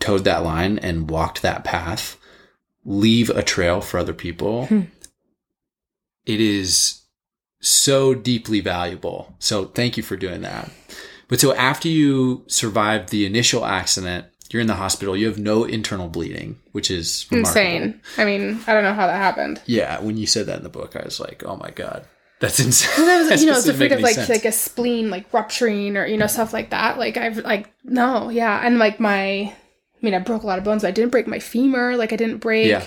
[0.00, 2.16] towed that line and walked that path
[2.84, 4.82] leave a trail for other people, hmm.
[6.24, 7.02] it is
[7.60, 9.34] so deeply valuable.
[9.38, 10.70] So thank you for doing that.
[11.32, 15.64] But so after you survived the initial accident, you're in the hospital, you have no
[15.64, 17.62] internal bleeding, which is remarkable.
[17.62, 18.00] insane.
[18.18, 19.62] I mean, I don't know how that happened.
[19.64, 22.04] Yeah, when you said that in the book, I was like, oh my God.
[22.40, 23.06] That's insane.
[23.06, 24.28] That was, you know, it's afraid of like sense.
[24.28, 26.98] like a spleen like rupturing or you know stuff like that.
[26.98, 29.54] Like I've like no, yeah, and like my, I
[30.02, 30.82] mean, I broke a lot of bones.
[30.82, 31.96] but I didn't break my femur.
[31.96, 32.66] Like I didn't break.
[32.66, 32.86] Yeah.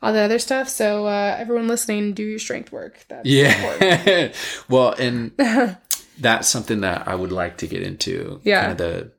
[0.00, 0.68] all the other stuff.
[0.68, 3.04] So uh, everyone listening, do your strength work.
[3.08, 4.32] That's yeah.
[4.68, 5.32] well, and
[6.18, 8.40] that's something that I would like to get into.
[8.44, 8.66] Yeah.
[8.66, 9.12] Kind of the,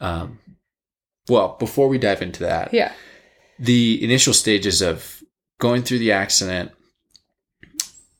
[0.00, 0.38] um,
[1.28, 2.92] well, before we dive into that, yeah,
[3.58, 5.22] the initial stages of
[5.58, 6.72] going through the accident,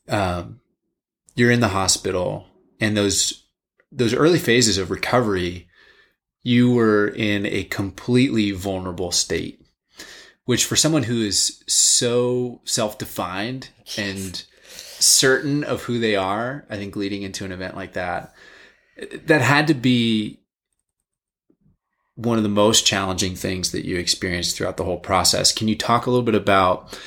[0.08, 0.60] um,
[1.34, 2.46] you're in the hospital,
[2.80, 3.44] and those
[3.92, 5.68] those early phases of recovery,
[6.42, 9.60] you were in a completely vulnerable state
[10.44, 14.44] which for someone who is so self-defined and
[15.04, 18.32] certain of who they are, I think leading into an event like that,
[19.26, 20.40] that had to be
[22.16, 25.52] one of the most challenging things that you experienced throughout the whole process.
[25.52, 26.98] Can you talk a little bit about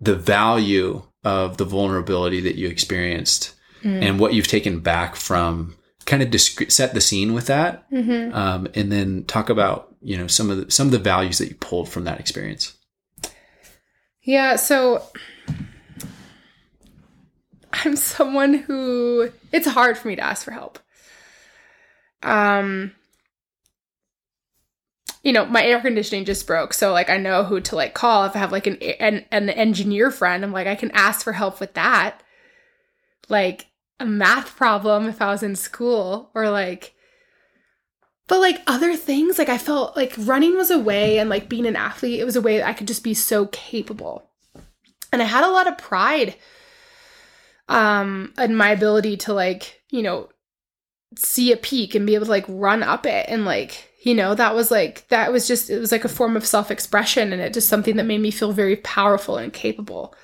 [0.00, 4.02] the value of the vulnerability that you experienced mm.
[4.02, 8.34] and what you've taken back from kind of disc- set the scene with that mm-hmm.
[8.34, 11.48] um, and then talk about you know some of the some of the values that
[11.48, 12.76] you pulled from that experience
[14.26, 15.04] yeah, so
[17.84, 20.78] I'm someone who it's hard for me to ask for help.
[22.22, 22.92] Um
[25.22, 28.24] you know, my air conditioning just broke, so like I know who to like call
[28.24, 30.44] if I have like an an, an engineer friend.
[30.44, 32.22] I'm like I can ask for help with that.
[33.28, 33.66] Like
[33.98, 36.94] a math problem if I was in school or like
[38.28, 41.66] but like other things, like I felt like running was a way and like being
[41.66, 44.30] an athlete, it was a way that I could just be so capable.
[45.12, 46.34] And I had a lot of pride
[47.68, 50.28] um in my ability to like, you know,
[51.16, 54.34] see a peak and be able to like run up it and like, you know,
[54.34, 57.52] that was like that was just it was like a form of self-expression and it
[57.52, 60.14] just something that made me feel very powerful and capable.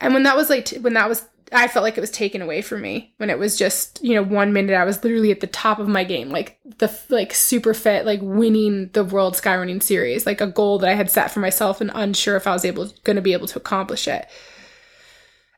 [0.00, 2.40] And when that was like t- when that was I felt like it was taken
[2.40, 5.40] away from me when it was just, you know, one minute I was literally at
[5.40, 9.82] the top of my game, like the like super fit, like winning the world skyrunning
[9.82, 12.64] series, like a goal that I had set for myself and unsure if I was
[12.64, 14.26] able going to be able to accomplish it.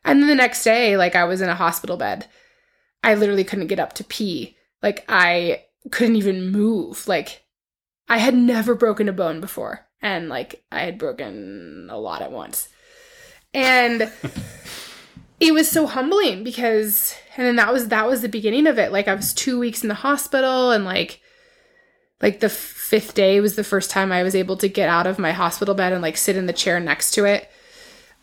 [0.05, 2.27] And then the next day, like I was in a hospital bed.
[3.03, 4.57] I literally couldn't get up to pee.
[4.83, 7.07] Like I couldn't even move.
[7.09, 7.45] Like
[8.09, 12.33] I had never broken a bone before and like I had broken a lot at
[12.33, 12.69] once.
[13.53, 14.11] And
[15.41, 18.93] it was so humbling because and then that was that was the beginning of it
[18.93, 21.21] like i was two weeks in the hospital and like
[22.23, 25.19] like the fifth day was the first time i was able to get out of
[25.19, 27.51] my hospital bed and like sit in the chair next to it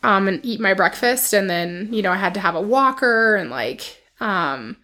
[0.03, 1.33] um and eat my breakfast.
[1.33, 4.77] And then you know i had to have a walker and like um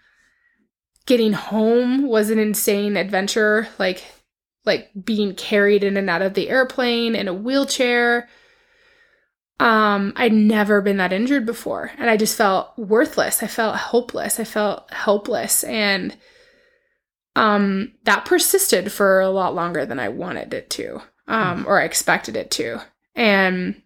[1.05, 3.67] getting home was an insane adventure.
[3.79, 4.03] Like
[4.65, 8.29] like being carried in and out of the airplane in a wheelchair.
[9.59, 11.91] Um i'd never been that injured before.
[11.97, 13.41] And i just felt worthless.
[13.41, 14.39] I felt hopeless.
[14.39, 15.63] I felt helpless.
[15.63, 16.15] And
[17.35, 21.85] um that persisted for a lot longer than i wanted it to um or i
[21.85, 22.81] expected it to.
[23.15, 23.81] And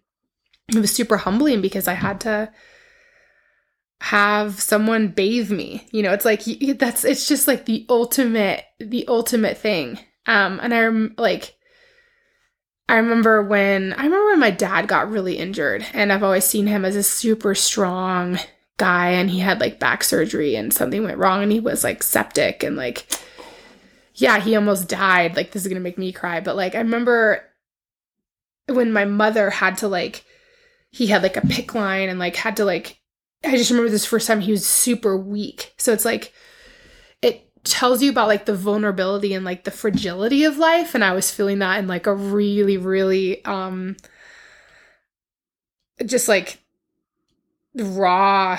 [0.74, 2.50] it was super humbling because i had to
[4.02, 5.86] have someone bathe me.
[5.92, 6.42] You know it's like
[6.76, 9.96] that's it's just like the ultimate the ultimate thing.
[10.26, 11.54] Um and i'm like
[12.88, 16.66] I remember when I remember when my dad got really injured and I've always seen
[16.66, 18.40] him as a super strong
[18.76, 22.02] guy and he had like back surgery and something went wrong and he was like
[22.02, 23.06] septic and like
[24.14, 25.36] yeah, he almost died.
[25.36, 27.44] Like this is going to make me cry, but like I remember
[28.66, 30.24] when my mother had to like
[30.92, 33.00] he had like a PICC line and like had to like
[33.44, 35.74] I just remember this first time he was super weak.
[35.78, 36.32] So it's like
[37.22, 40.94] it tells you about like the vulnerability and like the fragility of life.
[40.94, 43.96] And i was feeling that in like a really really um
[46.04, 46.58] just like
[47.74, 48.58] raw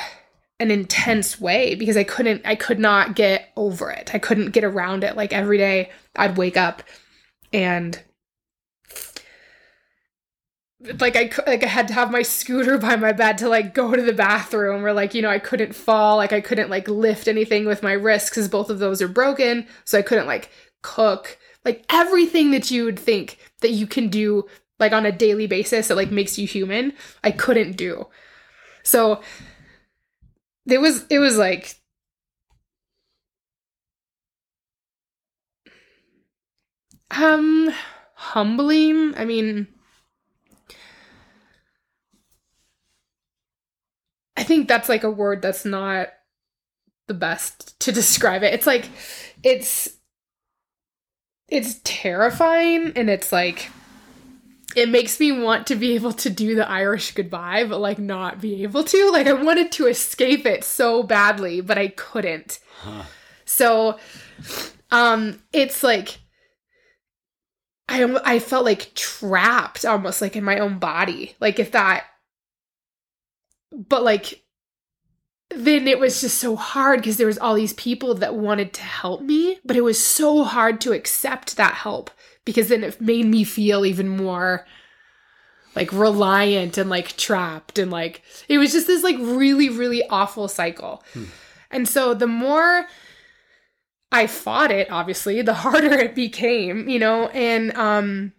[0.59, 4.13] and intense way because i couldn't i could not get over it.
[4.13, 5.15] I couldn't get around it.
[5.15, 6.81] Like every day i'd wake up
[7.51, 8.01] and
[10.99, 13.95] like I like I had to have my scooter by my bed to like go
[13.95, 17.27] to the bathroom or like you know I couldn't fall like I couldn't like lift
[17.27, 20.49] anything with my wrists because both of those are broken so I couldn't like
[20.81, 21.37] cook.
[21.63, 24.45] Like everything that you would think that you can do
[24.79, 28.07] like on a daily basis that like makes you human I couldn't do.
[28.83, 29.21] So
[30.65, 31.75] it was it was like
[37.11, 37.71] um
[38.15, 39.13] humbling.
[39.15, 39.67] I mean
[44.43, 46.09] I think that's like a word that's not
[47.07, 48.53] the best to describe it.
[48.53, 48.89] It's like
[49.41, 49.87] it's
[51.47, 53.71] it's terrifying and it's like
[54.75, 58.41] it makes me want to be able to do the Irish goodbye, but like not
[58.41, 59.11] be able to.
[59.11, 62.59] Like I wanted to escape it so badly, but I couldn't.
[62.81, 63.03] Huh.
[63.45, 63.97] So
[64.91, 66.19] um it's like
[67.87, 71.37] I I felt like trapped almost like in my own body.
[71.39, 72.07] Like if that
[73.73, 74.43] but like
[75.49, 78.81] then it was just so hard because there was all these people that wanted to
[78.81, 82.09] help me, but it was so hard to accept that help
[82.45, 84.65] because then it made me feel even more
[85.75, 90.47] like reliant and like trapped and like it was just this like really really awful
[90.47, 91.03] cycle.
[91.13, 91.25] Hmm.
[91.71, 92.87] And so the more
[94.11, 98.33] I fought it, obviously, the harder it became, you know, and um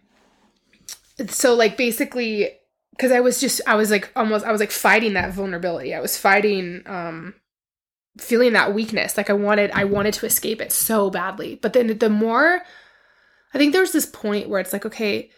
[1.29, 2.51] so like basically
[2.95, 5.93] because I was just I was like almost I was like fighting that vulnerability.
[5.93, 7.35] I was fighting um
[8.17, 9.17] feeling that weakness.
[9.17, 11.55] Like I wanted I wanted to escape it so badly.
[11.55, 12.61] But then the more
[13.53, 15.29] I think there was this point where it's like, okay,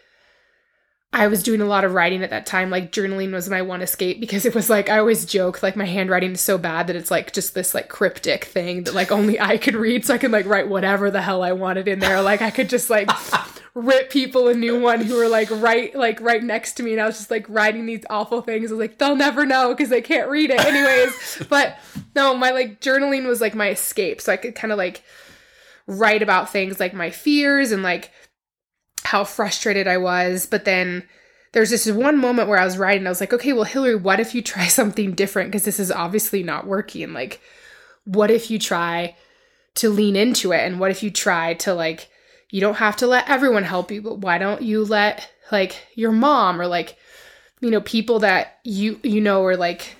[1.10, 2.68] I was doing a lot of writing at that time.
[2.68, 5.86] Like journaling was my one escape because it was like I always joke like my
[5.86, 9.40] handwriting is so bad that it's like just this like cryptic thing that like only
[9.40, 12.20] I could read, so I could like write whatever the hell I wanted in there.
[12.20, 13.10] Like I could just like
[13.74, 17.00] rip people a new one who were like right like right next to me, and
[17.00, 18.70] I was just like writing these awful things.
[18.70, 21.46] I was like they'll never know because they can't read it anyways.
[21.48, 21.78] but
[22.14, 25.02] no, my like journaling was like my escape, so I could kind of like
[25.86, 28.12] write about things like my fears and like
[29.04, 30.46] how frustrated I was.
[30.46, 31.04] But then
[31.52, 34.20] there's this one moment where I was writing, I was like, okay, well, Hillary, what
[34.20, 35.50] if you try something different?
[35.50, 37.12] Because this is obviously not working.
[37.12, 37.40] Like,
[38.04, 39.16] what if you try
[39.76, 40.60] to lean into it?
[40.60, 42.08] And what if you try to, like,
[42.50, 46.12] you don't have to let everyone help you, but why don't you let, like, your
[46.12, 46.96] mom or, like,
[47.60, 49.96] you know, people that you, you know, are like,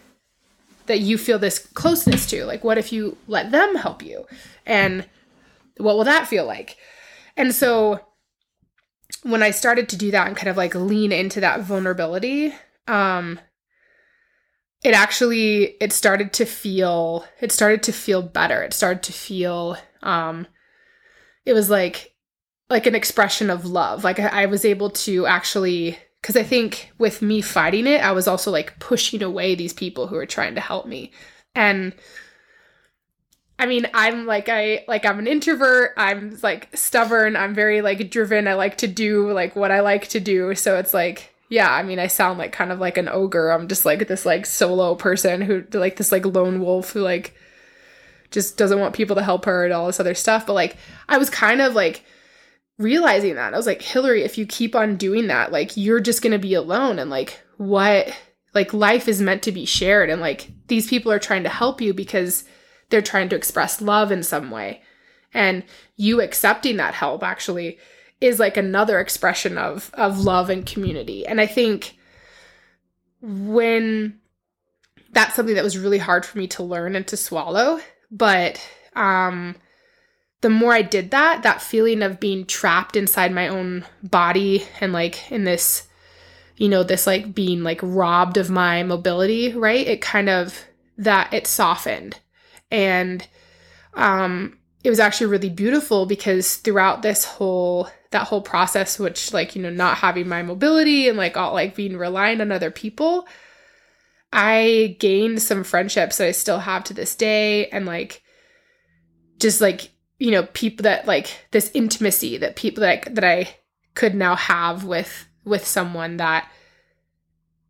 [0.87, 2.45] that you feel this closeness to?
[2.45, 4.27] Like, what if you let them help you?
[4.65, 5.07] And
[5.77, 6.77] what will that feel like?
[7.37, 8.01] And so
[9.29, 12.55] when I started to do that and kind of like lean into that vulnerability,
[12.87, 13.39] um,
[14.83, 18.63] it actually it started to feel it started to feel better.
[18.63, 20.47] It started to feel um,
[21.45, 22.15] it was like
[22.71, 24.03] like an expression of love.
[24.03, 28.13] Like I, I was able to actually because I think with me fighting it, I
[28.13, 31.13] was also like pushing away these people who were trying to help me.
[31.55, 31.93] And
[33.59, 35.93] I mean, I'm like I like I'm an introvert.
[35.97, 37.37] I'm like stubborn.
[37.37, 38.47] I'm very like driven.
[38.47, 40.55] I like to do like what I like to do.
[40.55, 43.51] So it's like yeah, I mean, I sound like kind of like an ogre.
[43.51, 47.35] I'm just like this like solo person who like this like lone wolf who like
[48.31, 50.47] just doesn't want people to help her and all this other stuff.
[50.47, 50.77] But like
[51.09, 52.05] I was kind of like
[52.79, 53.55] realizing that.
[53.55, 56.39] I was like, Hillary, if you keep on doing that, like you're just going to
[56.39, 58.15] be alone and like what
[58.55, 61.81] like life is meant to be shared and like these people are trying to help
[61.81, 62.45] you because
[62.91, 64.83] they're trying to express love in some way.
[65.35, 65.65] And
[65.97, 67.79] you accepting that help actually
[68.21, 71.27] is like another expression of of love and community.
[71.27, 71.97] And I think
[73.21, 74.19] when
[75.13, 77.81] that's something that was really hard for me to learn and to swallow,
[78.11, 78.61] but
[78.97, 79.57] um
[80.41, 84.93] the more I did that, that feeling of being trapped inside my own body and
[84.93, 85.85] like in this
[86.57, 89.87] you know, this like being like robbed of my mobility, right?
[89.87, 90.65] It kind of
[90.97, 92.19] that it softened
[92.71, 93.27] and
[93.95, 99.55] um it was actually really beautiful because throughout this whole that whole process which like
[99.55, 103.27] you know not having my mobility and like all like being reliant on other people
[104.33, 108.23] i gained some friendships that i still have to this day and like
[109.39, 113.57] just like you know people that like this intimacy that people I, that I
[113.95, 116.51] could now have with with someone that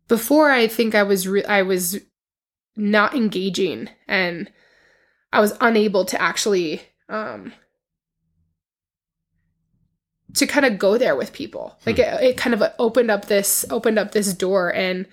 [0.07, 1.97] before i think i was re- i was
[2.75, 4.51] not engaging and
[5.31, 7.53] I was unable to actually um
[10.35, 11.77] to kind of go there with people.
[11.85, 12.01] Like hmm.
[12.01, 15.05] it, it kind of opened up this opened up this door and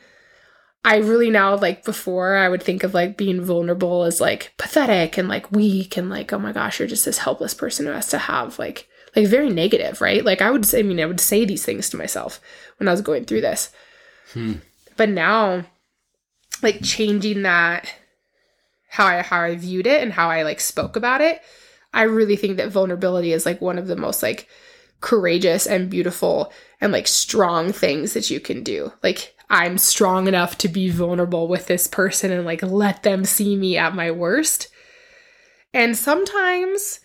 [0.84, 5.18] I really now like before I would think of like being vulnerable as like pathetic
[5.18, 8.08] and like weak and like oh my gosh you're just this helpless person who has
[8.08, 10.24] to have like like very negative, right?
[10.24, 12.40] Like I would say I mean I would say these things to myself
[12.78, 13.72] when I was going through this.
[14.32, 14.54] Hmm.
[14.96, 15.64] But now
[16.62, 17.92] like changing that
[18.88, 21.42] how I how I viewed it and how I like spoke about it,
[21.92, 24.48] I really think that vulnerability is like one of the most like
[25.00, 28.92] courageous and beautiful and like strong things that you can do.
[29.02, 33.56] Like I'm strong enough to be vulnerable with this person and like let them see
[33.56, 34.68] me at my worst.
[35.72, 37.00] And sometimes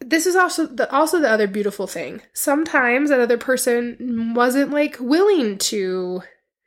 [0.00, 2.20] this is also the also the other beautiful thing.
[2.32, 6.22] Sometimes another person wasn't like willing to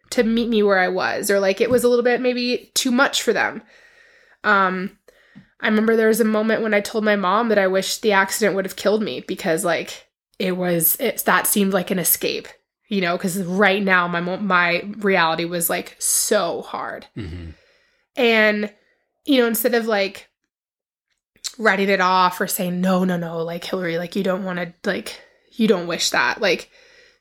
[0.10, 2.92] to meet me where I was or like it was a little bit maybe too
[2.92, 3.62] much for them.
[4.44, 4.98] Um,
[5.60, 8.12] I remember there was a moment when I told my mom that I wish the
[8.12, 10.08] accident would have killed me because like
[10.40, 12.48] it was it that seemed like an escape,
[12.88, 17.52] you know, because right now my my reality was like so hard, mm-hmm.
[18.16, 18.74] and
[19.26, 20.30] you know instead of like
[21.58, 24.72] writing it off or saying no no no like Hillary like you don't want to
[24.88, 25.20] like
[25.58, 26.40] you don't wish that.
[26.40, 26.70] Like,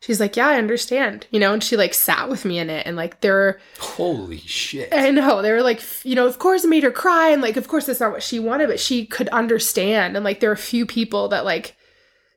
[0.06, 2.86] she's like, yeah, I understand, you know, and she like sat with me in it.
[2.86, 4.94] And like, there, holy shit.
[4.94, 7.30] I know, they were like, you know, of course it made her cry.
[7.30, 10.14] And like, of course that's not what she wanted, but she could understand.
[10.14, 11.76] And like, there are a few people that like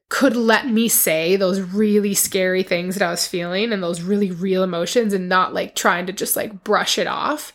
[0.10, 4.32] could let me say those really scary things that I was feeling and those really
[4.32, 7.54] real emotions and not like trying to just like brush it off,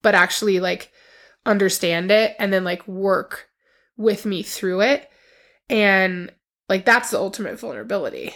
[0.00, 0.90] but actually like
[1.44, 3.50] understand it and then like work
[3.98, 5.10] with me through it.
[5.68, 6.32] And
[6.70, 8.34] like that's the ultimate vulnerability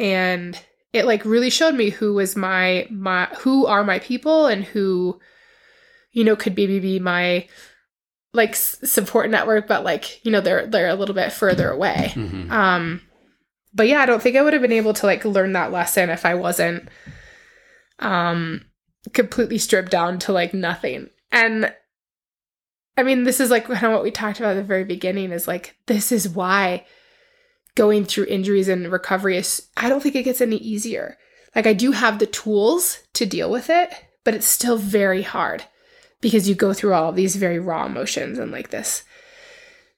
[0.00, 0.58] and
[0.92, 5.20] it like really showed me who was my my who are my people and who
[6.12, 7.46] you know could maybe be my
[8.32, 12.50] like support network but like you know they're they're a little bit further away mm-hmm.
[12.50, 13.00] um
[13.74, 16.10] but yeah i don't think i would have been able to like learn that lesson
[16.10, 16.88] if i wasn't
[17.98, 18.64] um
[19.12, 21.72] completely stripped down to like nothing and
[22.96, 25.32] i mean this is like kind of what we talked about at the very beginning
[25.32, 26.84] is like this is why
[27.74, 31.16] going through injuries and recovery is I don't think it gets any easier.
[31.54, 33.92] Like I do have the tools to deal with it,
[34.24, 35.64] but it's still very hard
[36.20, 39.04] because you go through all these very raw emotions and like this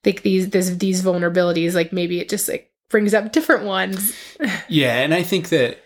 [0.04, 4.14] like these this these vulnerabilities like maybe it just like brings up different ones.
[4.68, 5.78] yeah, and I think that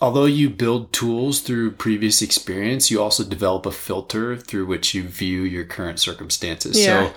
[0.00, 5.02] although you build tools through previous experience, you also develop a filter through which you
[5.02, 6.78] view your current circumstances.
[6.78, 7.08] Yeah.
[7.08, 7.14] So,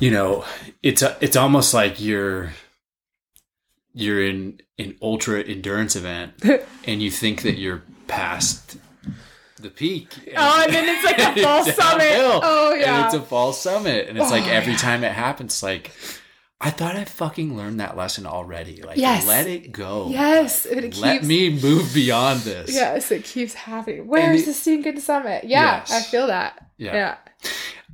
[0.00, 0.44] you know,
[0.82, 2.52] it's a, it's almost like you're
[3.96, 6.34] you're in an ultra endurance event
[6.84, 8.76] and you think that you're past
[9.56, 10.14] the peak.
[10.26, 12.12] And, oh, and then it's like a false summit.
[12.14, 12.96] Oh yeah.
[12.96, 14.08] And it's a false summit.
[14.08, 14.78] And it's oh, like every yeah.
[14.78, 15.92] time it happens, like
[16.60, 18.82] I thought I fucking learned that lesson already.
[18.82, 19.26] Like yes.
[19.26, 20.08] let it go.
[20.10, 20.66] Yes.
[20.66, 22.74] It keeps, let me move beyond this.
[22.74, 24.06] Yes, it keeps happening.
[24.06, 25.44] Where's it, the stinking summit?
[25.44, 25.92] Yeah, yes.
[25.92, 26.68] I feel that.
[26.76, 26.94] Yeah.
[26.94, 27.16] yeah.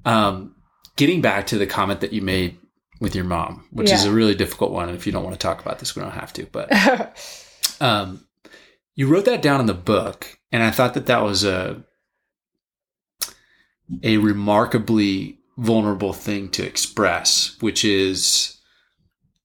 [0.05, 0.57] Um
[0.97, 2.59] getting back to the comment that you made
[3.03, 3.97] with your mom, which yeah.
[3.97, 4.89] is a really difficult one.
[4.89, 6.47] And if you don't want to talk about this, we don't have to.
[6.47, 6.71] But
[7.81, 8.25] um,
[8.95, 11.83] you wrote that down in the book, and I thought that that was a
[14.03, 18.61] a remarkably vulnerable thing to express, which is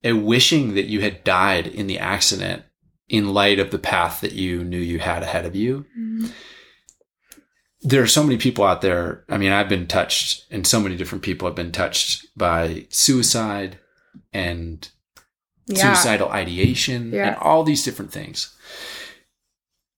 [0.03, 2.63] a wishing that you had died in the accident
[3.09, 5.85] in light of the path that you knew you had ahead of you.
[5.97, 6.27] Mm-hmm
[7.87, 9.23] there are so many people out there.
[9.29, 13.79] I mean, I've been touched, and so many different people have been touched by suicide
[14.33, 14.87] and
[15.67, 15.93] yeah.
[15.93, 17.27] suicidal ideation yeah.
[17.27, 18.53] and all these different things.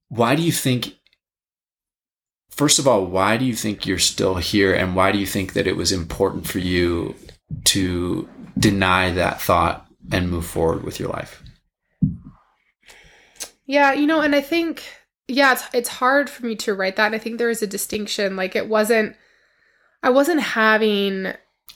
[0.10, 0.98] Why do you think,
[2.52, 4.72] first of all, why do you think you're still here?
[4.72, 7.16] And why do you think that it was important for you
[7.66, 11.42] to deny that thought and move forward with your life?
[13.66, 14.84] Yeah, you know, and I think
[15.30, 17.08] yeah, it's it's hard for me to write that.
[17.08, 18.36] And I think there is a distinction.
[18.36, 19.16] Like it wasn't
[20.02, 21.28] I wasn't having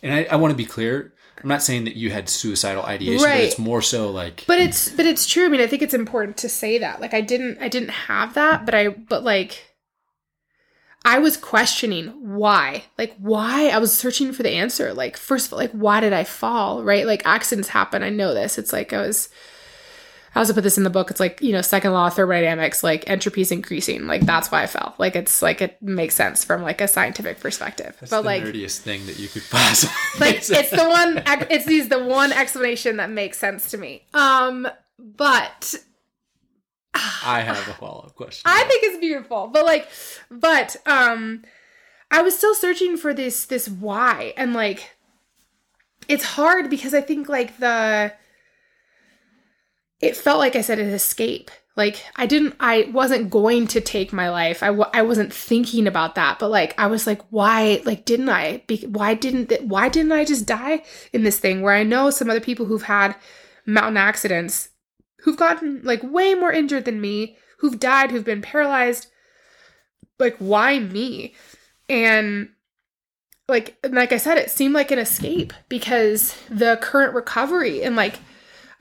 [0.02, 1.14] And I, I want to be clear.
[1.42, 3.38] I'm not saying that you had suicidal ideation, right.
[3.38, 5.46] but it's more so like But it's but it's true.
[5.46, 7.00] I mean, I think it's important to say that.
[7.00, 9.76] Like I didn't I didn't have that, but I but like
[11.06, 12.86] I was questioning why.
[12.98, 13.68] Like why?
[13.70, 14.94] I was searching for the answer.
[14.94, 16.84] Like first of all, like why did I fall?
[16.84, 17.06] Right?
[17.06, 18.04] Like accidents happen.
[18.04, 18.58] I know this.
[18.58, 19.30] It's like I was
[20.36, 21.12] I also put this in the book.
[21.12, 24.08] It's like, you know, second law of thermodynamics, like entropy is increasing.
[24.08, 24.96] Like that's why I fell.
[24.98, 27.96] Like it's like it makes sense from like a scientific perspective.
[28.00, 31.22] That's but the like nerdiest thing that you could possibly like it's the one
[31.52, 34.08] it's these the one explanation that makes sense to me.
[34.14, 34.68] Um
[34.98, 35.76] but
[36.94, 38.44] I have a follow-up question.
[38.46, 39.48] I think it's beautiful.
[39.48, 39.88] But like
[40.32, 41.44] but um
[42.10, 44.96] I was still searching for this this why and like
[46.08, 48.14] it's hard because I think like the
[50.04, 51.50] it felt like I said an escape.
[51.76, 54.62] Like I didn't, I wasn't going to take my life.
[54.62, 57.82] I w- I wasn't thinking about that, but like I was like, why?
[57.84, 58.64] Like, didn't I?
[58.68, 60.84] Be- why didn't th- Why didn't I just die
[61.14, 61.62] in this thing?
[61.62, 63.16] Where I know some other people who've had
[63.66, 64.70] mountain accidents,
[65.22, 69.08] who've gotten like way more injured than me, who've died, who've been paralyzed.
[70.20, 71.34] Like, why me?
[71.90, 72.50] And
[73.48, 78.20] like, like I said, it seemed like an escape because the current recovery and like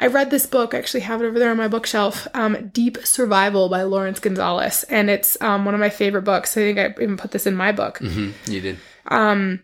[0.03, 2.99] I read this book, I actually have it over there on my bookshelf, um, Deep
[3.07, 4.83] Survival by Laurence Gonzales.
[4.85, 6.57] And it's um, one of my favorite books.
[6.57, 8.01] I think I even put this in my book.
[8.01, 8.51] Mm-hmm.
[8.51, 8.79] You did.
[9.07, 9.63] Um,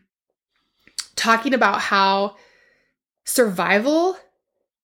[1.17, 2.37] talking about how
[3.25, 4.17] survival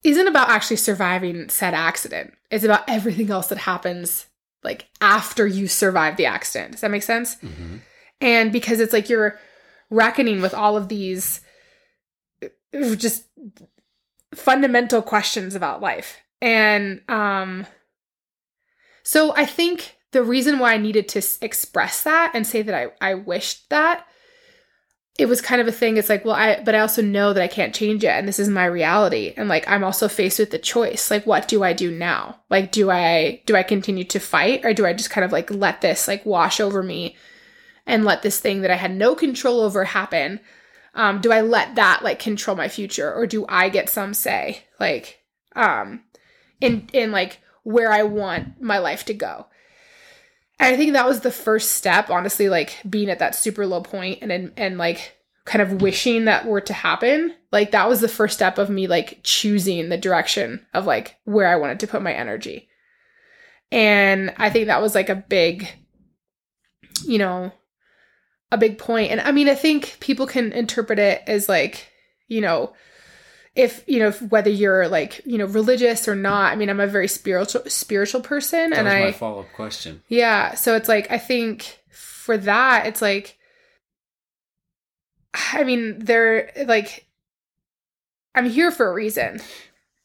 [0.02, 2.34] isn't about actually surviving said accident.
[2.50, 4.26] It's about everything else that happens
[4.64, 6.72] like after you survive the accident.
[6.72, 7.36] Does that make sense?
[7.36, 7.76] Mm-hmm.
[8.20, 9.38] And because it's like you're
[9.88, 11.42] reckoning with all of these
[12.72, 13.24] just
[14.34, 16.18] fundamental questions about life.
[16.40, 17.66] And um
[19.02, 22.88] so I think the reason why I needed to express that and say that I
[23.00, 24.06] I wished that
[25.16, 25.96] it was kind of a thing.
[25.96, 28.08] It's like, well, I, but I also know that I can't change it.
[28.08, 29.32] And this is my reality.
[29.36, 31.10] And like, I'm also faced with the choice.
[31.10, 32.40] Like, what do I do now?
[32.50, 35.52] Like, do I, do I continue to fight or do I just kind of like
[35.52, 37.16] let this like wash over me
[37.86, 40.40] and let this thing that I had no control over happen?
[40.94, 44.64] Um, do I let that like control my future or do I get some say
[44.78, 45.20] like,
[45.56, 46.04] um,
[46.60, 49.46] in, in like where I want my life to go?
[50.58, 53.82] And I think that was the first step, honestly, like being at that super low
[53.82, 57.34] point and and, and like kind of wishing that were to happen.
[57.52, 61.48] Like that was the first step of me like choosing the direction of like where
[61.48, 62.68] I wanted to put my energy.
[63.70, 65.68] And I think that was like a big,
[67.04, 67.52] you know,
[68.54, 69.10] a big point.
[69.10, 71.90] And I mean, I think people can interpret it as like,
[72.28, 72.72] you know,
[73.54, 76.80] if you know if, whether you're like you know religious or not i mean i'm
[76.80, 80.02] a very spiritual spiritual person that and was i my follow-up question.
[80.08, 80.54] Yeah.
[80.54, 83.38] So it's like i think for that it's like
[85.52, 87.06] i mean they're like
[88.34, 89.40] i'm here for a reason.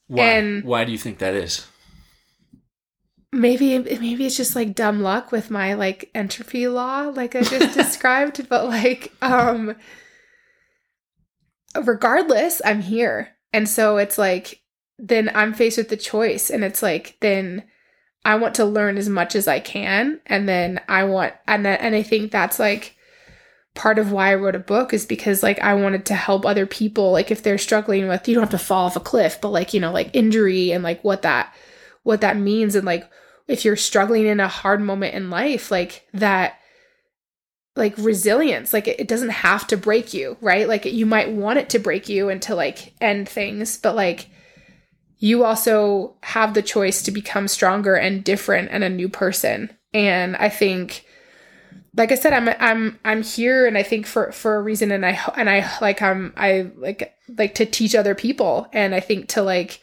[0.06, 0.26] Why?
[0.26, 1.66] And- why do you think that is
[3.32, 7.78] maybe maybe it's just like dumb luck with my like entropy law like i just
[7.78, 9.76] described but like um
[11.86, 13.30] regardless i'm here.
[13.54, 14.62] And so it's like
[14.98, 17.64] then i'm faced with the choice and it's like then
[18.26, 21.74] i want to learn as much as i can and then i want and I-
[21.76, 22.96] and i think that's like
[23.76, 26.66] part of why i wrote a book is because like i wanted to help other
[26.66, 27.12] people.
[27.12, 29.74] Like if they're struggling with you don't have to fall off a cliff but like
[29.74, 31.54] you know like injury and like what that
[32.04, 33.10] what that means and like
[33.47, 36.60] if you're struggling in a hard moment in life like that
[37.76, 40.68] like resilience like it, doesn't have to break you right?
[40.68, 44.30] Like you might want it to break you and to like end things but like
[45.18, 49.70] you also have the choice to become stronger and different and a new person.
[49.93, 51.06] And i think
[51.95, 55.06] like i said i'm i'm i'm here and i think for for a reason and
[55.06, 59.28] i and i like i'm i like like to teach other people and i think
[59.28, 59.82] to like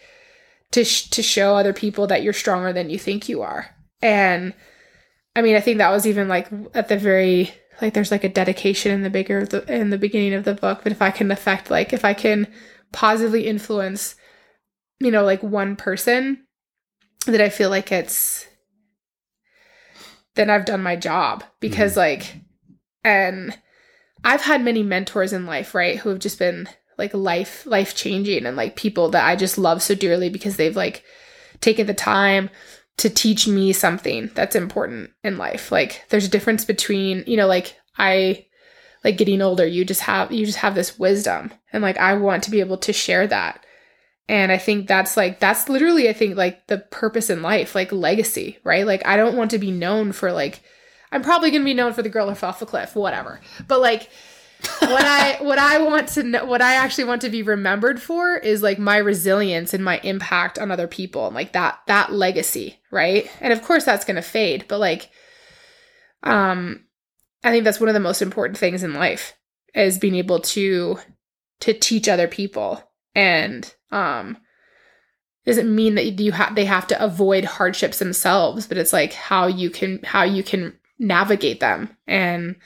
[0.72, 3.74] to sh- to show other people that you're stronger than you think you are.
[4.02, 4.54] And
[5.36, 8.28] i mean i think that was even like at the very like there's like a
[8.28, 11.30] dedication in the bigger the, in the beginning of the book but if i can
[11.30, 12.48] affect like if i can
[12.92, 14.16] positively influence
[14.98, 16.44] you know like one person
[17.26, 18.46] that i feel like it's
[20.34, 21.42] then i've done my job.
[21.60, 22.00] Because mm-hmm.
[22.00, 22.36] like
[23.04, 23.56] and
[24.24, 26.68] i've had many mentors in life right who have just been
[26.98, 30.76] like life life changing and like people that i just love so dearly because they've
[30.76, 31.04] like
[31.60, 32.50] taken the time
[32.98, 35.70] to teach me something that's important in life.
[35.70, 38.46] Like there's a difference between you know like i
[39.04, 42.42] like getting older you just have you just have this wisdom and like i want
[42.44, 43.64] to be able to share that.
[44.28, 47.92] And i think that's like that's literally i think like the purpose in life like
[47.92, 48.86] legacy right?
[48.86, 50.62] Like i don't want to be known for like
[51.12, 53.40] i'm probably going to be known for the girl who fell off the cliff whatever.
[53.68, 54.10] But like
[54.80, 58.36] what I what I want to know what I actually want to be remembered for
[58.36, 62.80] is like my resilience and my impact on other people and like that that legacy,
[62.90, 63.30] right?
[63.40, 65.10] And of course that's going to fade, but like
[66.22, 66.84] um
[67.44, 69.34] I think that's one of the most important things in life
[69.74, 70.98] is being able to
[71.60, 72.82] to teach other people
[73.14, 74.36] and um
[75.44, 79.46] doesn't mean that you have they have to avoid hardships themselves, but it's like how
[79.46, 82.56] you can how you can navigate them and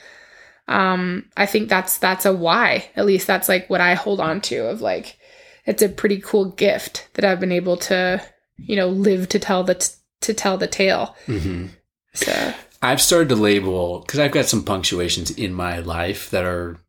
[0.71, 4.39] um i think that's that's a why at least that's like what i hold on
[4.41, 5.17] to of like
[5.65, 8.21] it's a pretty cool gift that i've been able to
[8.57, 9.91] you know live to tell the t-
[10.21, 11.67] to tell the tale mm-hmm.
[12.13, 12.53] so
[12.83, 16.79] I've started to label because I've got some punctuations in my life that are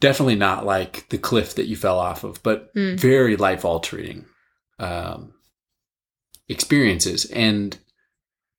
[0.00, 2.98] definitely not like the cliff that you fell off of, but Mm.
[3.00, 4.26] very life altering
[4.78, 5.32] um,
[6.48, 7.24] experiences.
[7.26, 7.78] And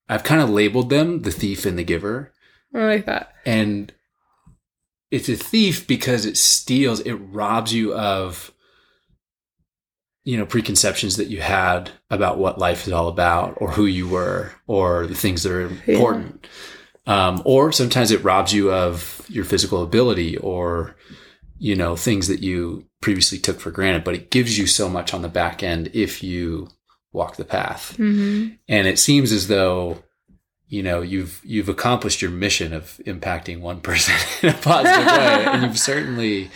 [0.10, 2.34] I've kind of labeled them the thief and the giver.
[2.74, 3.94] i like that And
[5.12, 8.52] it's a thief because it steals, it robs you of
[10.24, 14.08] you know preconceptions that you had about what life is all about or who you
[14.08, 16.48] were or the things that are important.
[17.08, 20.96] Um, or sometimes it robs you of your physical ability or
[21.60, 25.14] you know things that you previously took for granted but it gives you so much
[25.14, 26.68] on the back end if you
[27.14, 27.96] walk the path.
[27.96, 30.04] Hmm and it seems as though
[30.68, 35.46] you know you've you've accomplished your mission of impacting one person in a positive way.
[35.46, 36.50] And you've certainly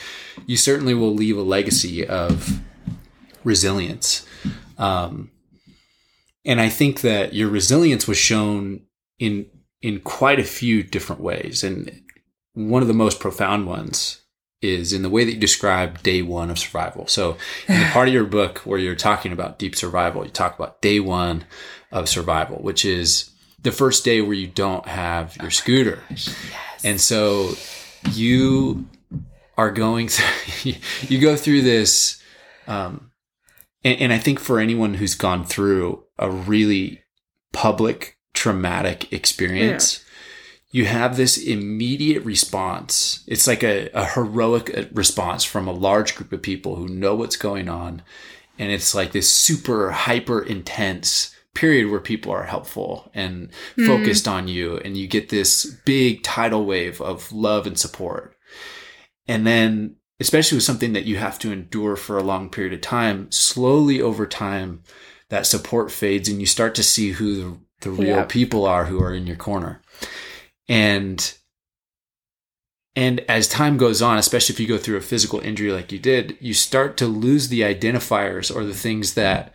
[0.45, 2.59] you certainly will leave a legacy of
[3.43, 4.25] resilience.
[4.77, 5.31] Um,
[6.45, 8.81] and i think that your resilience was shown
[9.19, 9.45] in
[9.81, 11.63] in quite a few different ways.
[11.63, 12.01] And
[12.53, 14.21] one of the most profound ones
[14.61, 17.07] is in the way that you describe day one of survival.
[17.07, 17.37] So
[17.67, 20.81] in the part of your book where you're talking about deep survival you talk about
[20.81, 21.45] day one
[21.91, 23.31] of survival which is
[23.61, 26.03] the first day where you don't have your scooter
[26.83, 27.53] and so
[28.11, 28.87] you
[29.57, 30.73] are going through,
[31.07, 32.21] you go through this,
[32.67, 33.11] um,
[33.83, 37.03] and, and I think for anyone who's gone through a really
[37.53, 40.03] public traumatic experience,
[40.71, 40.81] yeah.
[40.81, 43.23] you have this immediate response.
[43.27, 47.15] It's like a, a heroic uh, response from a large group of people who know
[47.15, 48.01] what's going on.
[48.57, 53.85] And it's like this super hyper intense period where people are helpful and mm.
[53.85, 54.77] focused on you.
[54.77, 58.37] And you get this big tidal wave of love and support.
[59.27, 62.81] And then, especially with something that you have to endure for a long period of
[62.81, 64.83] time, slowly over time,
[65.27, 68.25] that support fades and you start to see who the, the real yeah.
[68.25, 69.81] people are who are in your corner.
[70.69, 71.33] And
[72.95, 75.99] and as time goes on, especially if you go through a physical injury like you
[75.99, 79.53] did, you start to lose the identifiers or the things that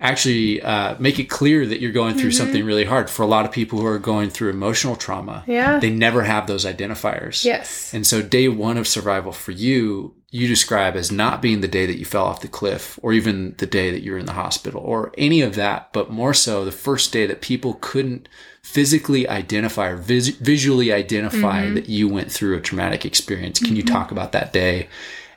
[0.00, 2.38] actually uh, make it clear that you're going through mm-hmm.
[2.38, 3.08] something really hard.
[3.08, 5.78] For a lot of people who are going through emotional trauma, yeah.
[5.78, 7.44] they never have those identifiers.
[7.44, 7.94] Yes.
[7.94, 11.86] And so day one of survival for you, you describe as not being the day
[11.86, 14.80] that you fell off the cliff or even the day that you're in the hospital
[14.80, 18.28] or any of that, but more so the first day that people couldn't
[18.62, 21.74] physically identify or vis- visually identify mm-hmm.
[21.74, 23.58] that you went through a traumatic experience.
[23.58, 23.76] Can mm-hmm.
[23.76, 24.88] you talk about that day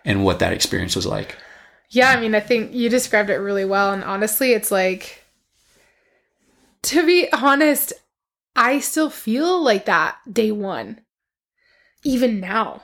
[0.03, 1.37] and what that experience was like?
[1.89, 3.93] Yeah, I mean, I think you described it really well.
[3.93, 5.23] And honestly, it's like,
[6.83, 7.93] to be honest,
[8.55, 11.01] I still feel like that day one,
[12.03, 12.83] even now,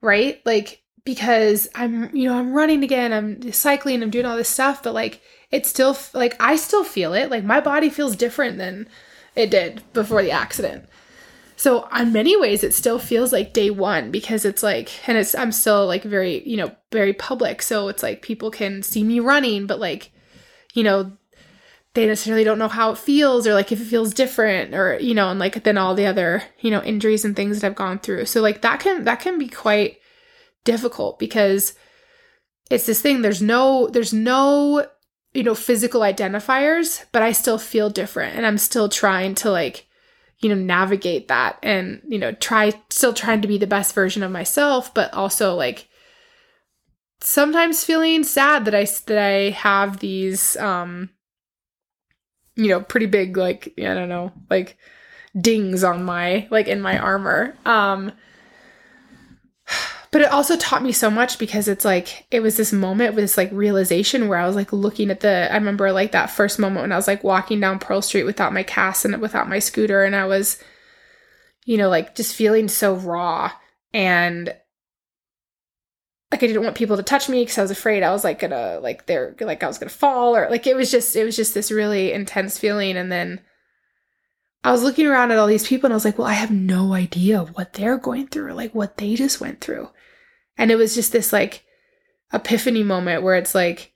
[0.00, 0.40] right?
[0.44, 4.82] Like, because I'm, you know, I'm running again, I'm cycling, I'm doing all this stuff,
[4.82, 7.30] but like, it's still, like, I still feel it.
[7.30, 8.88] Like, my body feels different than
[9.34, 10.88] it did before the accident.
[11.60, 15.34] So on many ways it still feels like day 1 because it's like and it's
[15.34, 17.60] I'm still like very, you know, very public.
[17.60, 20.10] So it's like people can see me running but like
[20.72, 21.12] you know,
[21.92, 25.12] they necessarily don't know how it feels or like if it feels different or you
[25.12, 27.98] know, and like then all the other, you know, injuries and things that I've gone
[27.98, 28.24] through.
[28.24, 29.98] So like that can that can be quite
[30.64, 31.74] difficult because
[32.70, 34.86] it's this thing there's no there's no
[35.34, 39.86] you know physical identifiers but i still feel different and i'm still trying to like
[40.40, 44.22] you know navigate that and you know try still trying to be the best version
[44.22, 45.88] of myself but also like
[47.20, 51.10] sometimes feeling sad that i that i have these um
[52.56, 54.78] you know pretty big like i don't know like
[55.38, 57.56] dings on my like in my armor.
[57.64, 58.12] Um
[60.12, 63.22] but it also taught me so much because it's like it was this moment with
[63.22, 66.58] this like realization where I was like looking at the I remember like that first
[66.58, 69.60] moment when I was like walking down Pearl Street without my cast and without my
[69.60, 70.62] scooter and I was
[71.64, 73.52] you know like just feeling so raw.
[73.92, 74.54] And
[76.32, 78.40] like I didn't want people to touch me because I was afraid I was like
[78.40, 81.36] gonna like they're like I was gonna fall or like it was just it was
[81.36, 82.96] just this really intense feeling.
[82.96, 83.40] And then
[84.62, 86.50] I was looking around at all these people and I was like, well, I have
[86.50, 89.88] no idea what they're going through, like what they just went through.
[90.58, 91.64] And it was just this like
[92.32, 93.92] epiphany moment where it's like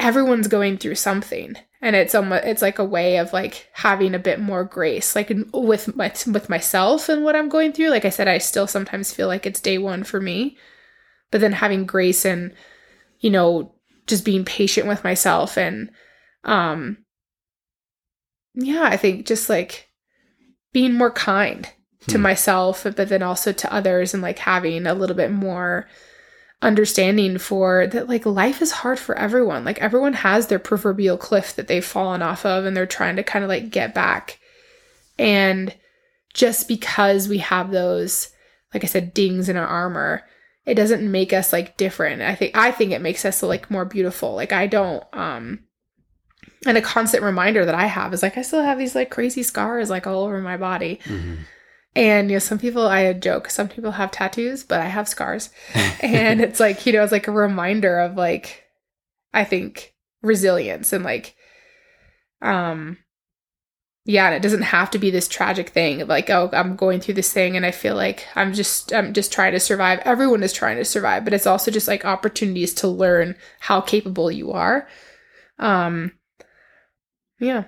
[0.00, 1.54] everyone's going through something.
[1.80, 5.32] And it's almost it's like a way of like having a bit more grace like
[5.54, 7.90] with my with myself and what I'm going through.
[7.90, 10.56] Like I said I still sometimes feel like it's day 1 for me.
[11.30, 12.52] But then having grace and
[13.20, 13.72] you know
[14.08, 15.90] just being patient with myself and
[16.44, 16.98] um
[18.54, 19.88] yeah I think just like
[20.72, 21.68] being more kind
[22.08, 22.22] to hmm.
[22.22, 25.88] myself, but then also to others, and like having a little bit more
[26.62, 29.64] understanding for that like life is hard for everyone.
[29.64, 33.22] Like everyone has their proverbial cliff that they've fallen off of and they're trying to
[33.22, 34.38] kind of like get back.
[35.18, 35.74] And
[36.34, 38.30] just because we have those,
[38.74, 40.22] like I said, dings in our armor,
[40.66, 42.22] it doesn't make us like different.
[42.22, 44.34] I think I think it makes us like more beautiful.
[44.34, 45.60] Like I don't um
[46.66, 49.42] and a constant reminder that I have is like I still have these like crazy
[49.42, 51.00] scars like all over my body.
[51.04, 51.34] Mm-hmm.
[51.96, 55.50] And you know, some people I joke, some people have tattoos, but I have scars.
[56.00, 58.64] and it's like, you know, it's like a reminder of like
[59.32, 61.34] I think resilience and like
[62.42, 62.98] um
[64.06, 67.14] yeah, and it doesn't have to be this tragic thing like, oh, I'm going through
[67.14, 70.00] this thing and I feel like I'm just I'm just trying to survive.
[70.04, 74.30] Everyone is trying to survive, but it's also just like opportunities to learn how capable
[74.30, 74.86] you are.
[75.58, 76.12] Um
[77.40, 77.64] yeah.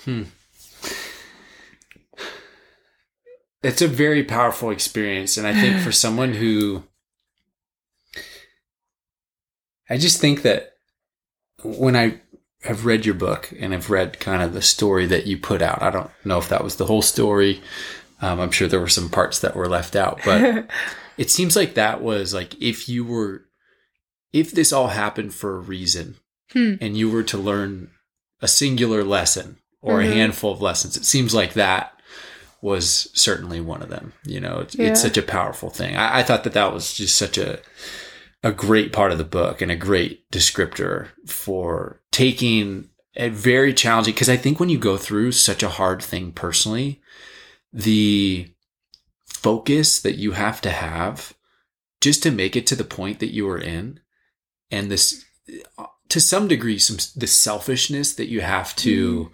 [0.00, 0.22] Hmm
[3.62, 6.82] it's a very powerful experience and i think for someone who
[9.88, 10.74] i just think that
[11.62, 12.20] when i
[12.62, 15.82] have read your book and have read kind of the story that you put out
[15.82, 17.60] i don't know if that was the whole story
[18.20, 20.68] um, i'm sure there were some parts that were left out but
[21.18, 23.44] it seems like that was like if you were
[24.32, 26.16] if this all happened for a reason
[26.52, 26.74] hmm.
[26.80, 27.90] and you were to learn
[28.40, 30.12] a singular lesson or mm-hmm.
[30.12, 31.98] a handful of lessons it seems like that
[32.60, 34.12] was certainly one of them.
[34.24, 34.88] You know, it's, yeah.
[34.88, 35.96] it's such a powerful thing.
[35.96, 37.60] I, I, thought that that was just such a
[38.42, 44.14] a great part of the book and a great descriptor for taking a very challenging.
[44.14, 47.00] Because I think when you go through such a hard thing personally,
[47.72, 48.52] the
[49.26, 51.34] focus that you have to have
[52.00, 54.00] just to make it to the point that you are in,
[54.70, 55.24] and this
[56.08, 59.30] to some degree some the selfishness that you have to mm.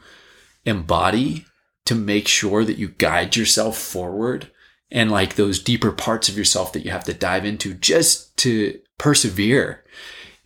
[0.64, 1.46] embody
[1.86, 4.50] to make sure that you guide yourself forward
[4.90, 8.78] and like those deeper parts of yourself that you have to dive into just to
[8.98, 9.84] persevere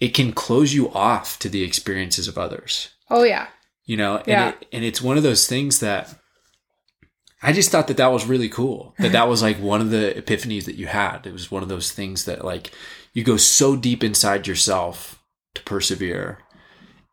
[0.01, 3.49] it can close you off to the experiences of others oh yeah
[3.85, 4.49] you know and, yeah.
[4.49, 6.14] it, and it's one of those things that
[7.43, 10.14] i just thought that that was really cool that that was like one of the
[10.16, 12.72] epiphanies that you had it was one of those things that like
[13.12, 15.17] you go so deep inside yourself
[15.59, 16.38] to persevere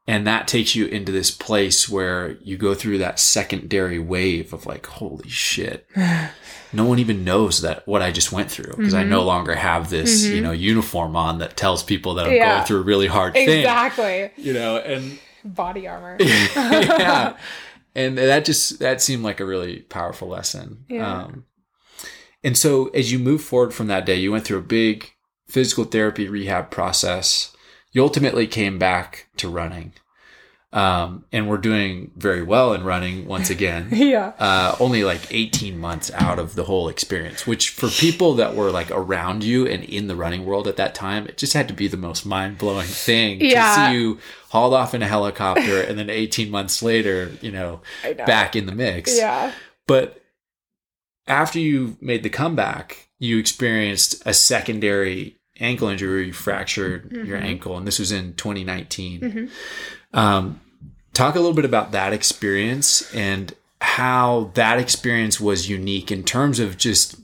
[0.08, 4.66] and that takes you into this place where you go through that secondary wave of
[4.66, 5.88] like holy shit
[6.74, 8.98] no one even knows that what i just went through because mm-hmm.
[8.98, 10.36] i no longer have this mm-hmm.
[10.36, 12.56] you know uniform on that tells people that i'm yeah.
[12.56, 17.38] going through a really hard thing exactly you know and body armor yeah
[17.96, 21.24] and that just that seemed like a really powerful lesson yeah.
[21.24, 21.46] Um,
[22.44, 25.12] and so as you move forward from that day you went through a big
[25.48, 27.55] physical therapy rehab process
[27.96, 29.94] you ultimately came back to running.
[30.74, 33.88] Um, and we're doing very well in running once again.
[33.94, 34.34] yeah.
[34.38, 38.70] Uh, only like 18 months out of the whole experience, which for people that were
[38.72, 41.74] like around you and in the running world at that time, it just had to
[41.74, 43.70] be the most mind blowing thing yeah.
[43.70, 44.20] to see you
[44.50, 48.66] hauled off in a helicopter and then 18 months later, you know, know, back in
[48.66, 49.18] the mix.
[49.18, 49.54] Yeah.
[49.88, 50.22] But
[51.28, 57.26] after you made the comeback, you experienced a secondary ankle injury, where you fractured mm-hmm.
[57.26, 59.22] your ankle, and this was in 2019.
[59.22, 60.18] Mm-hmm.
[60.18, 60.62] Um,
[61.14, 66.60] talk a little bit about that experience and how that experience was unique in terms
[66.60, 67.16] of just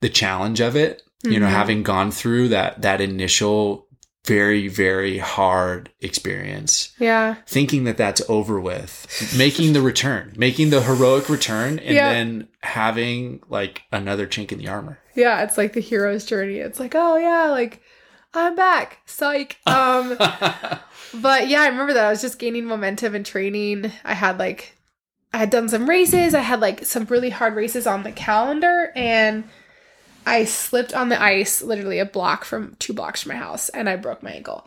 [0.00, 1.02] the challenge of it.
[1.24, 1.54] You know, mm-hmm.
[1.54, 3.86] having gone through that that initial
[4.24, 6.92] very very hard experience.
[6.98, 7.36] Yeah.
[7.46, 12.12] Thinking that that's over with making the return making the heroic return and yeah.
[12.12, 14.98] then having like another chink in the armor.
[15.14, 16.58] Yeah it's like the hero's journey.
[16.58, 17.80] It's like oh yeah like
[18.32, 19.00] i'm back.
[19.06, 19.58] Psych.
[19.66, 20.16] Um
[21.14, 22.04] but yeah i remember that.
[22.04, 23.90] I was just gaining momentum and training.
[24.04, 24.76] I had like
[25.32, 26.32] i had done some races.
[26.32, 29.44] I had like some really hard races on the calendar and
[30.24, 33.88] I slipped on the ice literally a block from two blocks from my house and
[33.88, 34.66] I broke my ankle.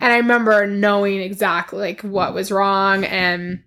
[0.00, 3.62] And I remember knowing exactly like what was wrong and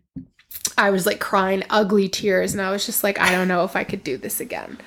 [0.77, 3.75] I was like crying ugly tears and I was just like I don't know if
[3.75, 4.77] I could do this again.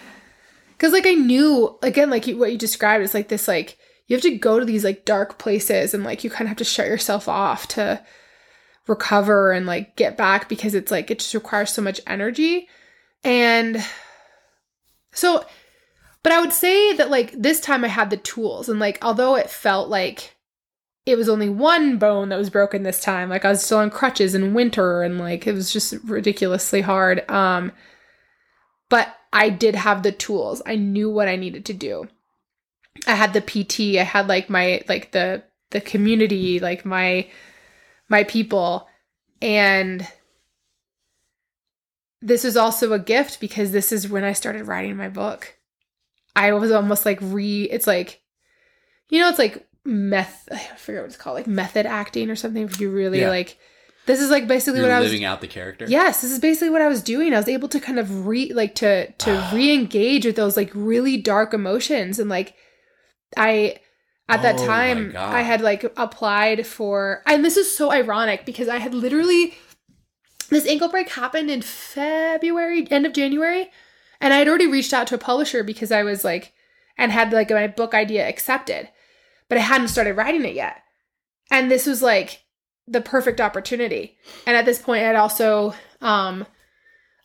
[0.79, 4.23] Cuz like I knew again like what you described is like this like you have
[4.23, 6.89] to go to these like dark places and like you kind of have to shut
[6.89, 8.03] yourself off to
[8.89, 12.69] recover and like get back because it's like it just requires so much energy.
[13.23, 13.85] And
[15.13, 15.45] so
[16.23, 19.37] but I would say that like this time I had the tools and like although
[19.37, 20.37] it felt like
[21.07, 23.91] it was only one bone that was broken this time, like I was still on
[23.91, 27.29] crutches in winter and like it was just ridiculously hard.
[27.31, 27.73] Um
[28.89, 30.61] but I did have the tools.
[30.67, 32.09] I knew what I needed to do.
[33.07, 37.29] I had the PT, I had like my like the the community, like my
[38.09, 38.89] my people
[39.41, 40.07] and
[42.21, 45.57] this was also a gift because this is when I started writing my book.
[46.41, 48.23] I was almost like re it's like
[49.11, 52.63] you know it's like meth I forget what it's called like method acting or something
[52.63, 53.29] if you really yeah.
[53.29, 53.59] like
[54.07, 55.85] this is like basically You're what I was living out the character.
[55.87, 57.35] Yes, this is basically what I was doing.
[57.35, 61.19] I was able to kind of re like to to re-engage with those like really
[61.19, 62.55] dark emotions and like
[63.37, 63.77] I
[64.29, 68.69] at that oh time I had like applied for and this is so ironic because
[68.69, 69.55] I had literally
[70.49, 73.71] this ankle break happened in February, end of January.
[74.21, 76.53] And I had already reached out to a publisher because I was like,
[76.99, 78.89] and had like my book idea accepted,
[79.49, 80.83] but I hadn't started writing it yet.
[81.51, 82.45] And this was like
[82.87, 84.19] the perfect opportunity.
[84.47, 86.47] And at this point, I'd also um,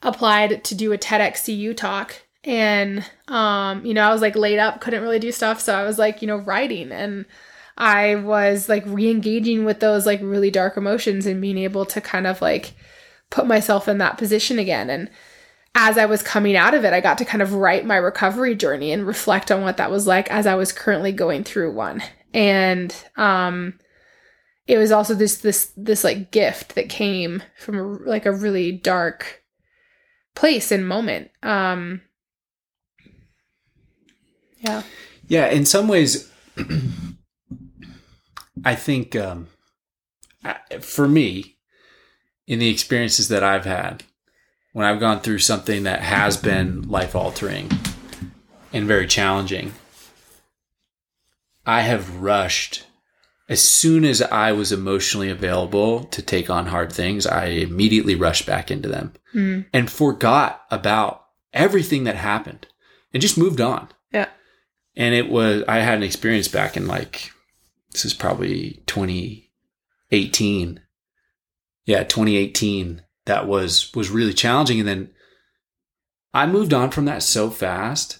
[0.02, 2.16] applied to do a TEDx CU talk.
[2.43, 5.60] And, um, you know, I was like laid up, couldn't really do stuff.
[5.60, 6.91] So I was like, you know, writing.
[6.91, 7.26] And
[7.78, 12.00] I was like re engaging with those like really dark emotions and being able to
[12.00, 12.74] kind of like
[13.30, 14.89] put myself in that position again.
[14.89, 15.10] And,
[15.78, 18.55] as I was coming out of it, I got to kind of write my recovery
[18.55, 22.01] journey and reflect on what that was like as I was currently going through one.
[22.34, 23.78] And um
[24.67, 28.71] it was also this this this like gift that came from a, like a really
[28.71, 29.43] dark
[30.34, 31.30] place and moment.
[31.43, 32.01] Um
[34.59, 34.84] yeah.
[35.28, 36.32] Yeah, in some ways
[38.65, 39.47] I think um
[40.80, 41.57] for me
[42.47, 44.03] in the experiences that I've had
[44.76, 47.71] when I've gone through something that has been life altering
[48.73, 49.71] and very challenging,
[51.65, 52.86] I have rushed
[53.47, 58.45] as soon as I was emotionally available to take on hard things, I immediately rushed
[58.45, 59.65] back into them mm.
[59.71, 62.67] and forgot about everything that happened
[63.13, 63.88] and just moved on.
[64.11, 64.28] Yeah.
[64.97, 67.32] And it was, I had an experience back in like,
[67.93, 70.82] this is probably 2018.
[71.86, 73.05] Yeah, 2018.
[73.26, 74.80] That was, was really challenging.
[74.80, 75.11] And then
[76.34, 78.19] I moved on from that so fast.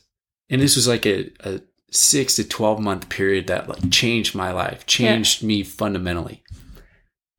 [0.50, 4.52] And this was like a, a six to 12 month period that like changed my
[4.52, 5.48] life, changed yeah.
[5.48, 6.44] me fundamentally.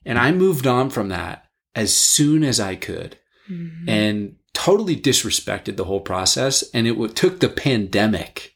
[0.04, 3.18] And I moved on from that as soon as I could
[3.50, 3.88] mm-hmm.
[3.88, 6.64] and totally disrespected the whole process.
[6.72, 8.54] And it w- took the pandemic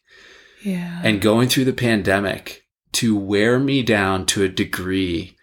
[0.63, 1.01] yeah.
[1.05, 5.37] and going through the pandemic to wear me down to a degree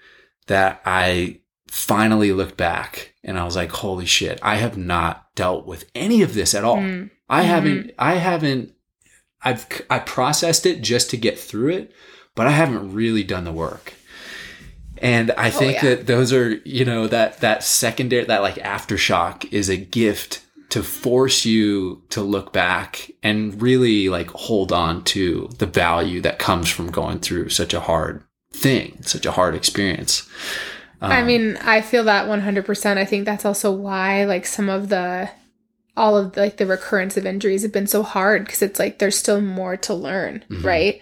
[0.47, 5.67] that I finally looked back and I was like, holy shit, I have not dealt
[5.67, 6.77] with any of this at all.
[6.77, 7.07] Mm-hmm.
[7.29, 8.73] I haven't, I haven't
[9.43, 11.91] I've I processed it just to get through it,
[12.35, 13.93] but I haven't really done the work.
[14.99, 15.95] And I oh, think oh, yeah.
[15.95, 20.83] that those are, you know, that that secondary that like aftershock is a gift to
[20.83, 26.69] force you to look back and really like hold on to the value that comes
[26.69, 30.27] from going through such a hard thing, such a hard experience.
[31.01, 32.97] Um, I mean, I feel that 100%.
[32.97, 35.29] I think that's also why like some of the
[35.95, 38.99] all of the, like the recurrence of injuries have been so hard because it's like
[38.99, 40.65] there's still more to learn, mm-hmm.
[40.65, 41.01] right?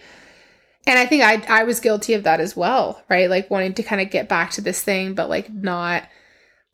[0.86, 3.28] And I think I I was guilty of that as well, right?
[3.28, 6.08] Like wanting to kind of get back to this thing, but like not,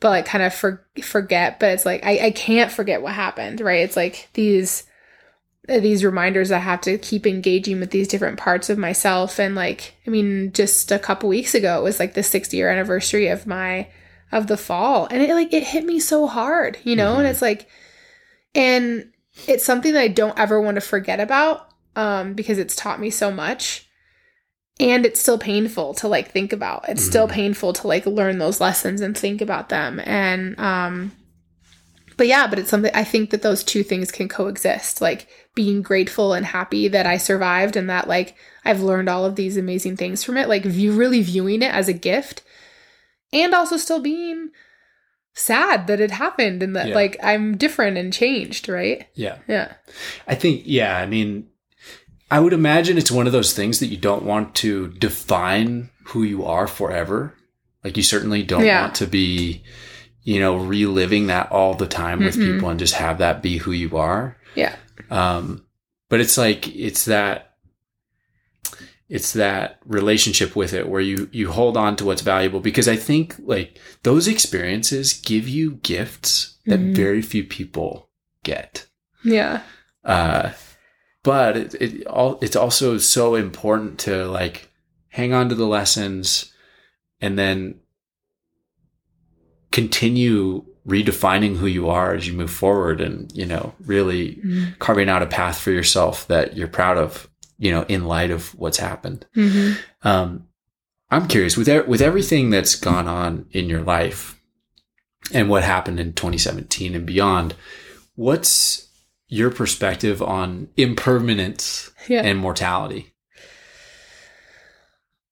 [0.01, 1.59] but like kind of for, forget.
[1.59, 3.81] But it's like I I can't forget what happened, right?
[3.81, 4.85] It's like these
[5.69, 9.39] these reminders I have to keep engaging with these different parts of myself.
[9.39, 12.71] And like, I mean, just a couple weeks ago, it was like the 60 year
[12.71, 13.89] anniversary of my
[14.33, 17.11] of the fall, and it like it hit me so hard, you know.
[17.11, 17.21] Mm-hmm.
[17.21, 17.69] And it's like
[18.55, 19.13] and
[19.47, 23.11] it's something that I don't ever want to forget about um, because it's taught me
[23.11, 23.89] so much.
[24.81, 26.89] And it's still painful to like think about.
[26.89, 27.11] It's mm-hmm.
[27.11, 30.01] still painful to like learn those lessons and think about them.
[30.05, 31.13] And um
[32.17, 35.01] but yeah, but it's something I think that those two things can coexist.
[35.01, 39.37] Like being grateful and happy that I survived and that like I've learned all of
[39.37, 42.43] these amazing things from it, like view really viewing it as a gift
[43.33, 44.51] and also still being
[45.35, 46.95] sad that it happened and that yeah.
[46.95, 49.07] like I'm different and changed, right?
[49.15, 49.39] Yeah.
[49.49, 49.75] Yeah.
[50.27, 51.49] I think yeah, I mean
[52.31, 56.23] I would imagine it's one of those things that you don't want to define who
[56.23, 57.35] you are forever.
[57.85, 58.83] Like you certainly don't yeah.
[58.83, 59.63] want to be
[60.23, 63.59] you know reliving that all the time with mm people and just have that be
[63.59, 64.37] who you are.
[64.55, 64.77] Yeah.
[65.13, 65.67] Um
[66.09, 67.53] but it's like it's that
[69.09, 72.97] it's that relationship with it where you you hold on to what's valuable because i
[72.97, 76.95] think like those experiences give you gifts that mm-hmm.
[76.95, 78.09] very few people
[78.43, 78.87] get
[79.23, 79.63] yeah
[80.05, 80.51] uh
[81.23, 84.71] but it, it all it's also so important to like
[85.09, 86.53] hang on to the lessons
[87.21, 87.81] and then
[89.71, 94.65] continue redefining who you are as you move forward and you know really mm-hmm.
[94.81, 97.29] carving out a path for yourself that you're proud of
[97.63, 99.25] you know, in light of what's happened.
[99.37, 99.75] Mm-hmm.
[100.03, 100.49] Um,
[101.11, 104.41] I'm curious with with everything that's gone on in your life
[105.33, 107.55] and what happened in 2017 and beyond.
[108.17, 108.89] What's
[109.29, 112.23] your perspective on impermanence yeah.
[112.23, 113.15] and mortality?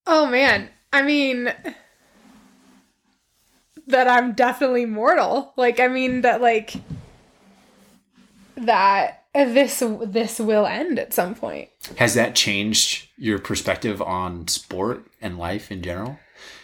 [0.06, 1.52] Oh man, I mean
[3.90, 5.52] that I'm definitely mortal.
[5.56, 6.74] Like I mean that like
[8.56, 11.68] that this this will end at some point.
[11.96, 16.18] Has that changed your perspective on sport and life in general?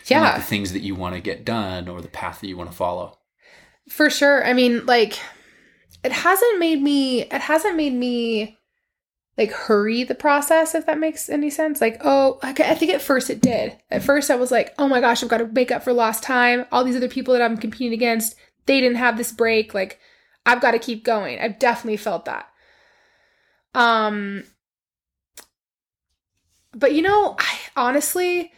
[0.06, 2.56] Yeah, like the things that you want to get done or the path that you
[2.56, 3.18] want to follow.
[3.88, 4.44] For sure.
[4.44, 5.18] I mean, like
[6.04, 8.58] it hasn't made me it hasn't made me
[9.36, 11.80] like hurry the process if that makes any sense.
[11.80, 13.76] Like oh i think at first it did.
[13.90, 16.22] At first i was like oh my gosh i've got to make up for lost
[16.22, 16.66] time.
[16.72, 18.36] All these other people that i'm competing against
[18.66, 19.74] they didn't have this break.
[19.74, 20.00] Like
[20.44, 21.38] i've got to keep going.
[21.38, 22.48] I've definitely felt that.
[23.74, 24.44] Um
[26.72, 28.52] but you know, I honestly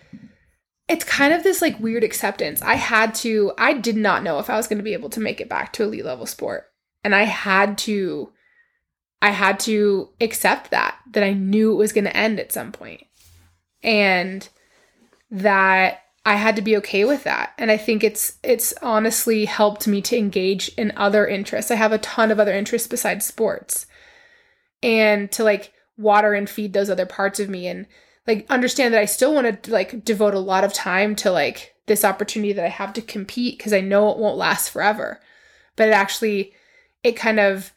[0.89, 2.63] it's kind of this like weird acceptance.
[2.63, 5.21] I had to I did not know if I was going to be able to
[5.21, 6.65] make it back to elite level sport.
[7.05, 8.33] And I had to
[9.21, 12.73] I had to accept that that I knew it was going to end at some
[12.73, 13.05] point.
[13.83, 14.49] And
[15.31, 17.53] that I had to be okay with that.
[17.59, 21.71] And I think it's it's honestly helped me to engage in other interests.
[21.71, 23.87] I have a ton of other interests besides sports
[24.83, 27.87] and to like water and feed those other parts of me and
[28.27, 31.75] like understand that I still want to like devote a lot of time to like
[31.87, 35.21] this opportunity that I have to compete because I know it won't last forever.
[35.77, 36.53] But it actually
[37.03, 37.73] it kind of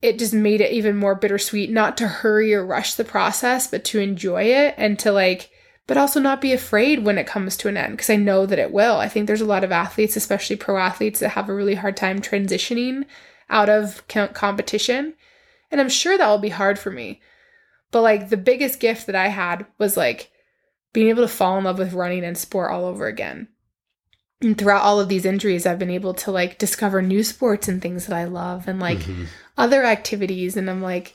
[0.00, 3.84] it just made it even more bittersweet not to hurry or rush the process but
[3.84, 5.50] to enjoy it and to like
[5.88, 8.58] but also not be afraid when it comes to an end because I know that
[8.58, 8.98] it will.
[8.98, 11.96] I think there's a lot of athletes, especially pro athletes, that have a really hard
[11.96, 13.06] time transitioning
[13.48, 15.14] out of competition.
[15.70, 17.22] And I'm sure that will be hard for me.
[17.90, 20.30] But like the biggest gift that I had was like
[20.92, 23.48] being able to fall in love with running and sport all over again.
[24.40, 27.82] And throughout all of these injuries, I've been able to like discover new sports and
[27.82, 29.24] things that I love and like mm-hmm.
[29.56, 30.56] other activities.
[30.56, 31.14] And I'm like,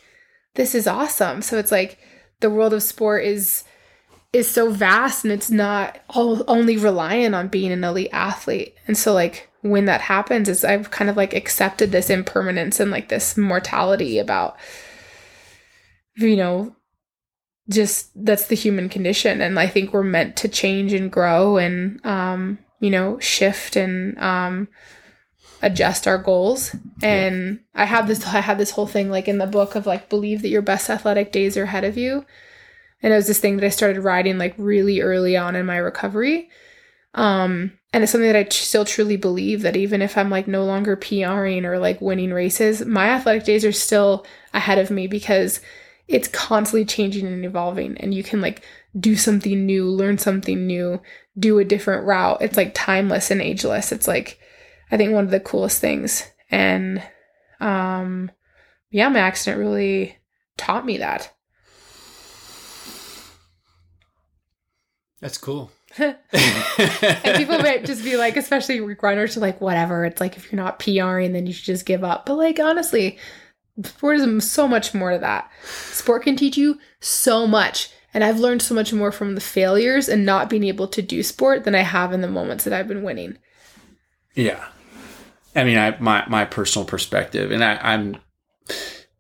[0.56, 1.42] this is awesome.
[1.42, 2.00] So it's like
[2.42, 3.64] the world of sport is
[4.34, 8.76] is so vast and it's not all, only reliant on being an elite athlete.
[8.88, 12.92] And so like when that happens is I've kind of like accepted this impermanence and
[12.92, 14.58] like this mortality about
[16.16, 16.76] you know
[17.70, 22.06] just that's the human condition and I think we're meant to change and grow and
[22.06, 24.68] um you know shift and um
[25.62, 27.84] adjust our goals and yeah.
[27.84, 30.42] I have this I have this whole thing like in the book of like believe
[30.42, 32.26] that your best athletic days are ahead of you
[33.04, 35.76] and it was this thing that I started riding like really early on in my
[35.76, 36.50] recovery.
[37.14, 40.64] Um, and it's something that I still truly believe that even if I'm like no
[40.64, 45.60] longer PRing or like winning races, my athletic days are still ahead of me because
[46.08, 47.98] it's constantly changing and evolving.
[47.98, 48.64] And you can like
[48.98, 51.02] do something new, learn something new,
[51.38, 52.42] do a different route.
[52.42, 53.92] It's like timeless and ageless.
[53.92, 54.40] It's like,
[54.92, 56.26] I think one of the coolest things.
[56.52, 57.02] And
[57.60, 58.32] um,
[58.92, 60.18] yeah, my accident really
[60.58, 61.34] taught me that.
[65.20, 65.72] That's cool.
[65.98, 70.06] and people might just be like, especially runners, are like, whatever.
[70.06, 72.26] It's like if you're not PRing, then you should just give up.
[72.26, 73.18] But like honestly,
[73.82, 75.50] sport is so much more to that.
[75.64, 77.90] Sport can teach you so much.
[78.14, 81.24] And I've learned so much more from the failures and not being able to do
[81.24, 83.38] sport than I have in the moments that I've been winning.
[84.36, 84.64] Yeah.
[85.56, 88.18] I mean, I my my personal perspective, and I, I'm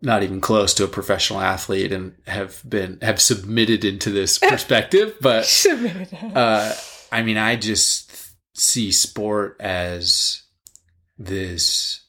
[0.03, 5.15] not even close to a professional athlete and have been have submitted into this perspective
[5.21, 5.65] but
[6.35, 6.73] uh,
[7.11, 10.43] i mean i just see sport as
[11.17, 12.01] this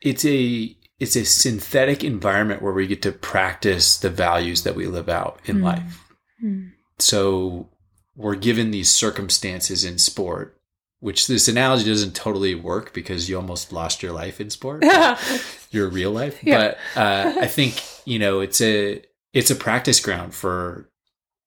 [0.00, 4.86] it's a it's a synthetic environment where we get to practice the values that we
[4.86, 5.64] live out in mm.
[5.64, 6.04] life
[6.42, 6.70] mm.
[6.98, 7.68] so
[8.14, 10.56] we're given these circumstances in sport
[11.00, 14.84] which this analogy doesn't totally work because you almost lost your life in sport,
[15.70, 16.42] your real life.
[16.42, 16.74] Yeah.
[16.94, 19.02] But uh, I think you know it's a
[19.32, 20.90] it's a practice ground for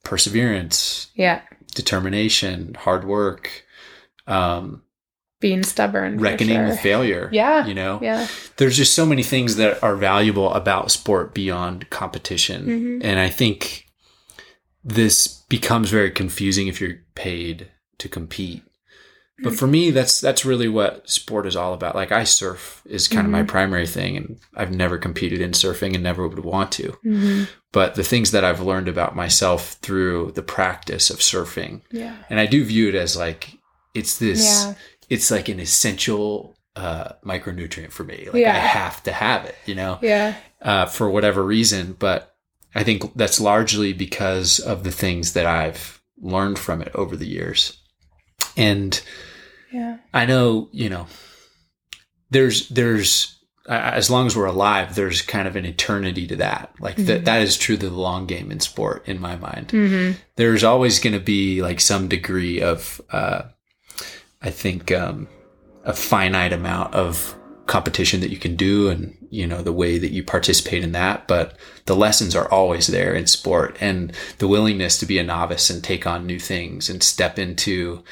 [0.03, 1.41] perseverance, yeah,
[1.75, 3.65] determination, hard work,
[4.27, 4.83] um,
[5.39, 6.67] being stubborn, reckoning sure.
[6.67, 7.29] with failure.
[7.31, 8.27] Yeah, you know, yeah.
[8.57, 12.99] There's just so many things that are valuable about sport beyond competition, mm-hmm.
[13.03, 13.85] and I think
[14.83, 18.63] this becomes very confusing if you're paid to compete
[19.43, 23.07] but for me that's that's really what sport is all about like i surf is
[23.07, 23.25] kind mm-hmm.
[23.27, 23.47] of my mm-hmm.
[23.47, 27.43] primary thing and i've never competed in surfing and never would want to mm-hmm.
[27.71, 32.39] but the things that i've learned about myself through the practice of surfing yeah and
[32.39, 33.57] i do view it as like
[33.93, 34.73] it's this yeah.
[35.09, 38.55] It's like an essential uh, micronutrient for me like yeah.
[38.55, 42.35] i have to have it you know yeah uh, for whatever reason but
[42.75, 47.27] i think that's largely because of the things that i've learned from it over the
[47.27, 47.79] years
[48.55, 49.01] and
[49.71, 49.97] yeah.
[50.13, 51.07] I know, you know,
[52.29, 53.35] there's, there's,
[53.67, 56.73] as long as we're alive, there's kind of an eternity to that.
[56.79, 57.05] Like mm-hmm.
[57.05, 59.69] that, that is true to the long game in sport, in my mind.
[59.69, 60.17] Mm-hmm.
[60.37, 63.43] There's always going to be like some degree of, uh,
[64.41, 65.27] I think, um,
[65.83, 67.35] a finite amount of
[67.65, 71.27] competition that you can do and, you know, the way that you participate in that.
[71.27, 75.69] But the lessons are always there in sport and the willingness to be a novice
[75.69, 78.03] and take on new things and step into,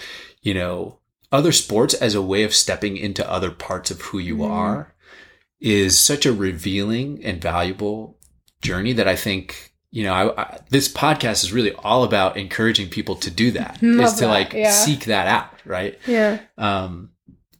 [0.41, 0.99] you know,
[1.31, 4.49] other sports as a way of stepping into other parts of who you mm.
[4.49, 4.93] are
[5.59, 8.17] is such a revealing and valuable
[8.61, 12.89] journey that I think you know I, I, this podcast is really all about encouraging
[12.89, 14.27] people to do that Love is to that.
[14.27, 14.71] like yeah.
[14.71, 17.11] seek that out right yeah um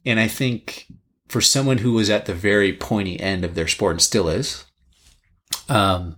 [0.04, 0.86] and I think
[1.28, 4.64] for someone who was at the very pointy end of their sport and still is
[5.68, 6.16] um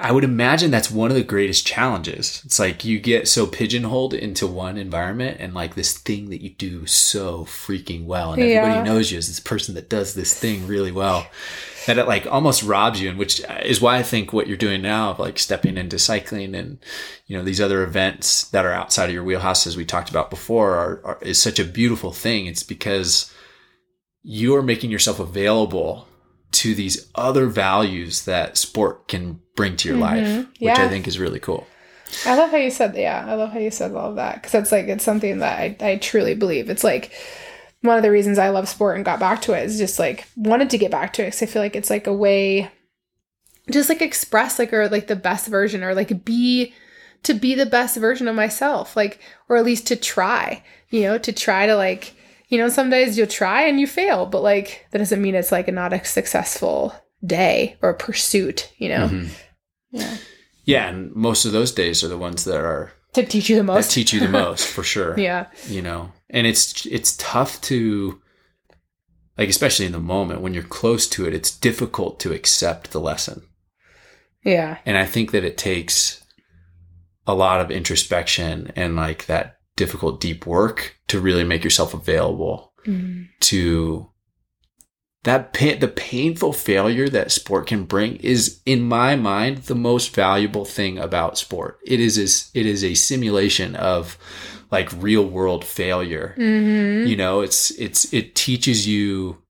[0.00, 2.42] I would imagine that's one of the greatest challenges.
[2.44, 6.50] It's like you get so pigeonholed into one environment and like this thing that you
[6.50, 8.32] do so freaking well.
[8.32, 11.26] And everybody knows you as this person that does this thing really well
[11.88, 13.08] that it like almost robs you.
[13.08, 16.54] And which is why I think what you're doing now of like stepping into cycling
[16.54, 16.78] and,
[17.26, 20.30] you know, these other events that are outside of your wheelhouse, as we talked about
[20.30, 22.46] before, are, are is such a beautiful thing.
[22.46, 23.32] It's because
[24.22, 26.06] you're making yourself available
[26.50, 30.36] to these other values that sport can bring to your mm-hmm.
[30.36, 30.78] life, which.
[30.78, 31.66] I think is really cool.
[32.26, 34.54] I love how you said, yeah, I love how you said all of that because
[34.54, 36.70] it's like, it's something that I, I truly believe.
[36.70, 37.12] It's like
[37.82, 40.26] one of the reasons I love sport and got back to it is just like
[40.36, 42.70] wanted to get back to it because I feel like it's like a way
[43.70, 46.72] just like express like or like the best version or like be
[47.24, 51.18] to be the best version of myself like or at least to try you know
[51.18, 52.14] to try to like
[52.48, 55.52] you know some days you'll try and you fail but like that doesn't mean it's
[55.52, 56.94] like not a successful
[57.24, 59.28] day or pursuit you know Mhm.
[59.90, 60.16] yeah
[60.64, 62.92] Yeah, and most of those days are the ones that are
[63.26, 65.18] to teach you the that most teach you the most for sure.
[65.28, 68.20] yeah You know, and it's it's tough to
[69.36, 73.00] like especially in the moment when you're close to it, it's difficult to accept the
[73.00, 73.42] lesson.
[74.44, 76.24] yeah And I think that it takes
[77.26, 82.72] a lot of introspection and like that difficult deep work to really make yourself available
[82.86, 83.28] Mhm.
[83.40, 84.10] to
[85.24, 90.14] that pain, the painful failure that sport can bring is in my mind the most
[90.14, 91.78] valuable thing about sport.
[91.84, 94.16] It is is it is a simulation of
[94.70, 96.34] like real world failure.
[96.38, 97.08] Mhm.
[97.08, 99.42] You know, it's it's it teaches you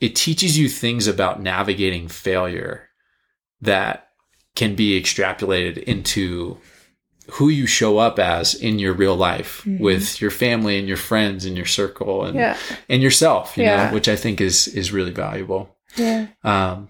[0.00, 2.88] it teaches you things about navigating failure
[3.60, 4.08] that
[4.56, 6.58] can be extrapolated into
[7.32, 9.80] who you show up as in your real life Mhm.
[9.80, 12.56] with your family and your friends and your circle and yeah
[12.88, 13.88] and yourself, you Yeah.
[13.88, 15.76] know, which I think is is really valuable.
[15.96, 16.88] yeah Um,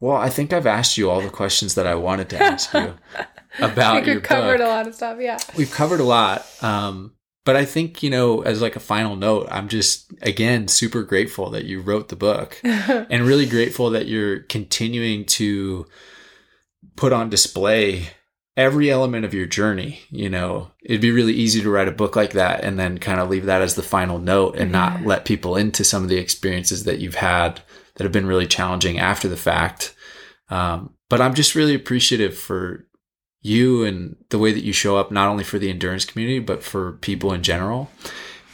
[0.00, 2.94] well, I think I've asked you all the questions that I wanted to ask you
[3.60, 4.66] I about think your covered book.
[4.66, 7.12] a lot of stuff yeah We've covered a lot, um,
[7.44, 11.50] but I think you know, as like a final note, I'm just again super grateful
[11.50, 15.86] that you wrote the book, and really grateful that you're continuing to
[16.96, 18.10] put on display
[18.58, 20.00] every element of your journey.
[20.10, 23.20] You know, it'd be really easy to write a book like that and then kind
[23.20, 26.18] of leave that as the final note and not let people into some of the
[26.18, 27.62] experiences that you've had
[27.94, 29.94] that have been really challenging after the fact.
[30.50, 32.84] Um, but I'm just really appreciative for
[33.40, 36.64] you and the way that you show up, not only for the endurance community, but
[36.64, 37.90] for people in general.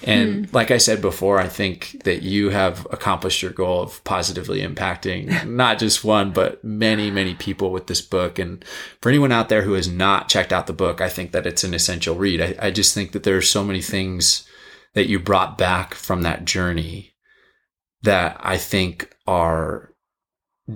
[0.04, 0.54] And hmm.
[0.54, 5.46] like I said before, I think that you have accomplished your goal of positively impacting
[5.46, 8.38] not just one, but many, many people with this book.
[8.38, 8.64] And
[9.00, 11.64] for anyone out there who has not checked out the book, I think that it's
[11.64, 12.40] an essential read.
[12.40, 14.46] I, I just think that there are so many things
[14.92, 17.14] that you brought back from that journey
[18.02, 19.94] that I think are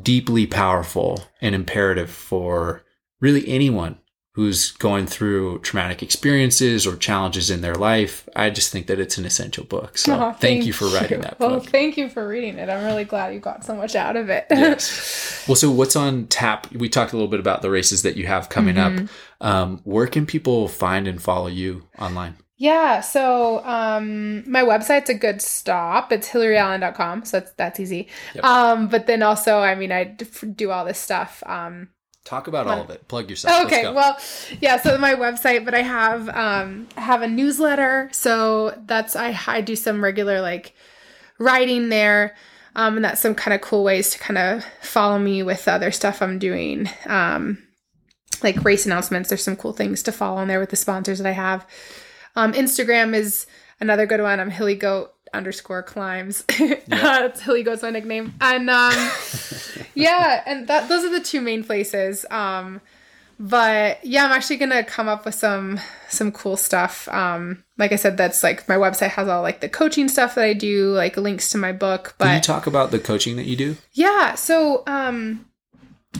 [0.02, 2.82] deeply powerful and imperative for
[3.20, 3.98] really anyone
[4.38, 8.28] who's going through traumatic experiences or challenges in their life.
[8.36, 9.98] I just think that it's an essential book.
[9.98, 11.22] So Aw, thank, you for writing you.
[11.24, 11.68] that Well, book.
[11.70, 12.68] thank you for reading it.
[12.68, 14.46] I'm really glad you got so much out of it.
[14.50, 15.34] yes.
[15.48, 16.70] Well, so what's on tap?
[16.72, 19.06] We talked a little bit about the races that you have coming Mm-hmm.
[19.06, 19.10] up.
[19.40, 22.36] Um, where can people find and follow you online?
[22.60, 26.12] Yeah, so um my website's a good stop.
[26.12, 28.08] It's hillaryallen.com, so that's that's easy.
[28.34, 28.44] Yep.
[28.44, 31.88] Um but then also, I mean, I do all this stuff um
[32.28, 33.08] Talk about all of it.
[33.08, 33.64] Plug yourself.
[33.64, 34.18] Okay, well,
[34.60, 34.76] yeah.
[34.76, 38.10] So my website, but I have um I have a newsletter.
[38.12, 40.74] So that's I I do some regular like
[41.38, 42.36] writing there,
[42.76, 45.72] um, and that's some kind of cool ways to kind of follow me with the
[45.72, 46.90] other stuff I'm doing.
[47.06, 47.66] Um,
[48.42, 49.30] like race announcements.
[49.30, 51.66] There's some cool things to follow on there with the sponsors that I have.
[52.36, 53.46] Um, Instagram is
[53.80, 54.38] another good one.
[54.38, 56.44] I'm Hilly Goat underscore climbs.
[56.86, 58.34] That's Hilly Goat's my nickname.
[58.40, 59.10] And um,
[59.94, 62.24] yeah, and that those are the two main places.
[62.30, 62.80] Um,
[63.40, 67.08] but yeah, I'm actually gonna come up with some some cool stuff.
[67.08, 70.44] Um, like I said, that's like my website has all like the coaching stuff that
[70.44, 72.14] I do, like links to my book.
[72.18, 73.76] Can you talk about the coaching that you do?
[73.92, 75.46] yeah, so um,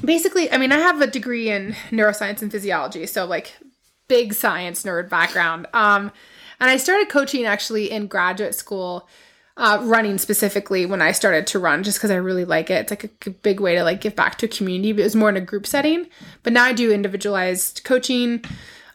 [0.05, 3.53] basically, I mean, I have a degree in neuroscience and physiology, so like
[4.07, 5.67] big science nerd background.
[5.75, 6.13] Um,
[6.61, 9.09] and I started coaching actually in graduate school,
[9.57, 12.83] uh, running specifically when I started to run, just because I really like it.
[12.83, 15.17] It's like a big way to like give back to a community, but it was
[15.17, 16.07] more in a group setting.
[16.43, 18.45] But now I do individualized coaching.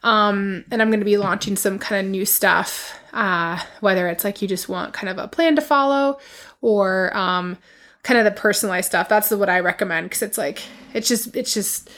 [0.02, 4.22] Um, and I'm going to be launching some kind of new stuff, uh, whether it's
[4.22, 6.18] like you just want kind of a plan to follow
[6.60, 7.56] or um,
[8.02, 9.08] kind of the personalized stuff.
[9.08, 10.62] That's what I recommend because it's like,
[10.92, 11.88] it's just, it's just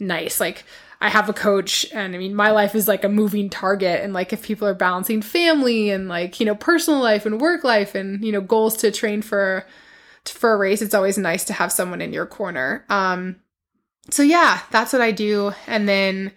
[0.00, 0.40] nice.
[0.40, 0.64] Like,
[1.02, 4.02] I have a coach, and I mean, my life is like a moving target.
[4.04, 7.64] And like, if people are balancing family and like, you know, personal life and work
[7.64, 9.66] life and, you know, goals to train for,
[10.24, 12.84] for a race, it's always nice to have someone in your corner.
[12.88, 13.34] Um,
[14.10, 15.52] so yeah, that's what I do.
[15.66, 16.30] And then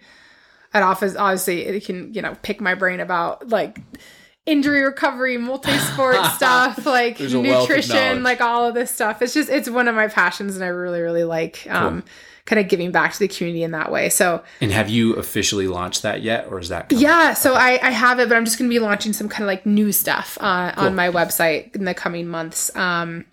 [0.74, 3.78] at office, obviously, it can, you know, pick my brain about like
[4.46, 7.88] injury recovery, multi-sport stuff, like There's a wealth of knowledge.
[7.88, 9.22] nutrition, like all of this stuff.
[9.22, 12.02] It's just, it's one of my passions and I really, really like, um,
[12.46, 14.08] kind of giving back to the community in that way.
[14.08, 17.02] So And have you officially launched that yet, or is that coming?
[17.02, 19.42] yeah, so I, I have it, but I'm just going to be launching some kind
[19.42, 20.84] of like new stuff uh, Cool.
[20.86, 22.74] on my website in the coming months.
[22.76, 23.24] Um,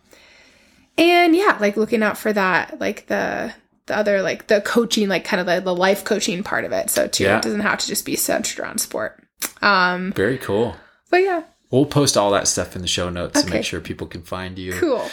[0.97, 3.53] and yeah, like looking out for that, like the
[3.85, 6.89] the other like the coaching, like kind of the, the life coaching part of it.
[6.89, 7.37] So too, Yeah.
[7.37, 9.21] it doesn't have to just be centered around sport.
[9.61, 10.75] Um, Very cool.
[11.09, 13.47] but yeah, We'll post all that stuff in the show notes okay.
[13.47, 14.73] to make sure people can find you.
[14.73, 15.09] Cool.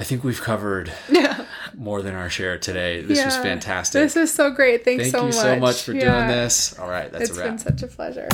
[0.00, 1.44] I think we've covered yeah.
[1.78, 3.02] more than our share today.
[3.02, 4.02] This yeah, was fantastic.
[4.02, 4.84] This is so great.
[4.84, 5.34] Thanks Thank so much.
[5.34, 6.12] Thank you so much for yeah.
[6.12, 6.78] doing this.
[6.78, 7.54] All right, that's it's a wrap.
[7.54, 8.28] It's been such a pleasure.